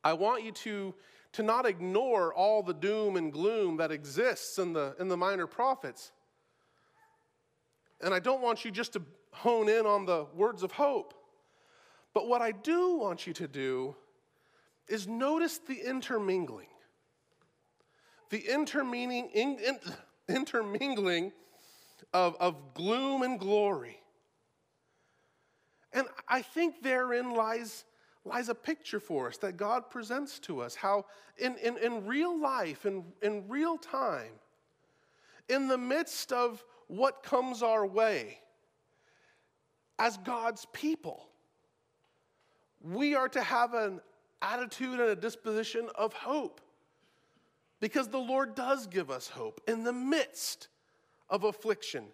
I 0.03 0.13
want 0.13 0.45
you 0.45 0.53
to, 0.53 0.95
to 1.33 1.43
not 1.43 1.67
ignore 1.67 2.33
all 2.33 2.63
the 2.63 2.73
doom 2.73 3.17
and 3.17 3.33
gloom 3.33 3.77
that 3.79 3.91
exists 3.91 4.59
in 4.59 4.73
the, 4.73 4.95
in 4.99 5.09
the 5.09 5.17
minor 5.17 5.47
prophets. 5.47 6.13
And 8.01 8.15
I 8.15 8.19
don't 8.19 8.41
want 8.41 8.65
you 8.65 8.71
just 8.71 8.95
to 8.95 9.03
hone 9.33 9.69
in 9.69 9.87
on 9.87 10.07
the 10.07 10.27
words 10.35 10.63
of 10.63 10.73
hope. 10.73 11.15
But 12.15 12.29
what 12.29 12.43
I 12.43 12.53
do 12.53 12.97
want 12.97 13.27
you 13.27 13.33
to 13.35 13.47
do 13.47 13.95
is 14.89 15.07
notice 15.07 15.59
the 15.59 15.81
intermingling. 15.87 16.70
The 18.31 18.39
intermingling, 18.39 19.31
in, 19.35 19.59
in, 19.59 19.79
intermingling 20.35 21.33
of, 22.13 22.37
of 22.41 22.75
gloom 22.75 23.23
and 23.23 23.39
glory. 23.39 24.01
And 25.93 26.07
I 26.29 26.43
think 26.43 26.83
therein 26.83 27.35
lies, 27.35 27.85
lies 28.25 28.49
a 28.49 28.55
picture 28.55 29.01
for 29.01 29.29
us 29.29 29.37
that 29.39 29.57
God 29.57 29.91
presents 29.91 30.39
to 30.41 30.61
us 30.61 30.75
how, 30.75 31.07
in, 31.37 31.57
in, 31.57 31.77
in 31.79 32.07
real 32.07 32.41
life, 32.41 32.87
in, 32.87 33.05
in 33.23 33.49
real 33.49 33.77
time, 33.77 34.33
in 35.49 35.67
the 35.67 35.79
midst 35.79 36.33
of 36.33 36.65
what 36.87 37.23
comes 37.23 37.63
our 37.63 37.85
way, 37.85 38.39
as 39.99 40.17
God's 40.19 40.67
people, 40.73 41.29
we 42.83 43.15
are 43.15 43.29
to 43.29 43.43
have 43.43 43.75
an 43.75 44.01
attitude 44.41 45.01
and 45.01 45.11
a 45.11 45.17
disposition 45.17 45.89
of 45.97 46.13
hope 46.13 46.61
because 47.81 48.09
the 48.09 48.19
Lord 48.19 48.55
does 48.55 48.87
give 48.87 49.11
us 49.11 49.29
hope 49.29 49.61
in 49.67 49.85
the 49.85 49.93
midst 49.93 50.69
of 51.29 51.45
affliction, 51.45 52.05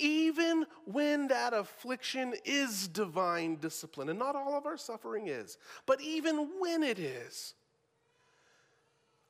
even 0.00 0.66
when 0.86 1.28
that 1.28 1.54
affliction 1.54 2.34
is 2.44 2.88
divine 2.88 3.56
discipline. 3.56 4.08
And 4.08 4.18
not 4.18 4.34
all 4.34 4.56
of 4.56 4.66
our 4.66 4.76
suffering 4.76 5.28
is, 5.28 5.56
but 5.86 6.00
even 6.00 6.50
when 6.58 6.82
it 6.82 6.98
is, 6.98 7.54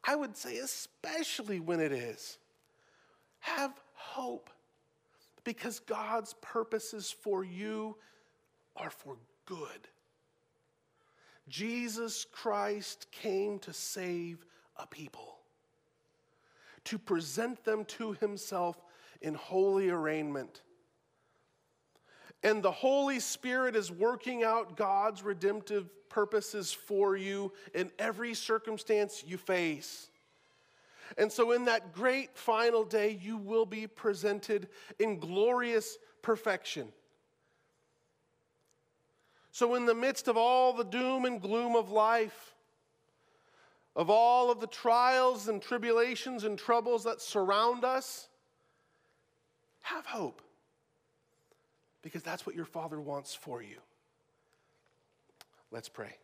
I 0.03 0.17
would 0.17 0.37
say, 0.37 0.59
especially 0.59 1.61
when 1.61 1.81
it 1.81 1.93
is, 1.93 2.39
have 3.41 3.73
hope 3.93 4.51
because 5.45 5.79
God's 5.81 6.35
purposes 6.41 7.15
for 7.23 7.45
you 7.45 7.97
are 8.77 8.91
for 8.91 9.17
good. 9.45 9.89
Jesus 11.49 12.27
Christ 12.33 13.07
came 13.13 13.59
to 13.61 13.73
save 13.73 14.47
a 14.79 14.87
people, 14.87 15.34
to 16.85 16.99
present 16.99 17.65
them 17.65 17.85
to 17.85 18.13
himself 18.15 18.77
in 19.21 19.35
holy 19.35 19.91
arraignment. 19.91 20.63
And 22.43 22.63
the 22.63 22.71
Holy 22.71 23.21
Spirit 23.21 23.75
is 23.75 23.91
working 23.91 24.45
out 24.45 24.77
God's 24.77 25.23
redemptive 25.23 25.89
purposes 26.11 26.73
for 26.73 27.17
you 27.17 27.53
in 27.75 27.91
every 27.99 28.35
circumstance 28.35 29.25
you 29.27 29.39
face. 29.39 30.11
And 31.17 31.33
so, 31.33 31.53
in 31.53 31.65
that 31.67 31.95
great 31.95 32.37
final 32.37 32.85
day, 32.85 33.19
you 33.21 33.37
will 33.37 33.67
be 33.67 33.87
presented 33.87 34.69
in 34.99 35.19
glorious 35.19 35.97
perfection. 36.23 36.89
So, 39.51 39.75
in 39.75 39.87
the 39.87 39.95
midst 39.95 40.29
of 40.29 40.37
all 40.37 40.73
the 40.73 40.85
doom 40.85 41.25
and 41.25 41.41
gloom 41.41 41.77
of 41.77 41.91
life, 41.91 42.54
of 43.97 44.11
all 44.11 44.51
of 44.51 44.61
the 44.61 44.67
trials 44.67 45.49
and 45.49 45.63
tribulations 45.63 46.45
and 46.45 46.59
troubles 46.59 47.05
that 47.05 47.21
surround 47.21 47.85
us, 47.85 48.29
have 49.83 50.07
hope. 50.07 50.43
Because 52.03 52.23
that's 52.23 52.47
what 52.47 52.57
your 52.57 52.65
Father 52.65 53.01
wants 53.01 53.35
for 53.35 53.63
you. 53.63 53.77
Let's 55.71 55.89
pray. 55.89 56.17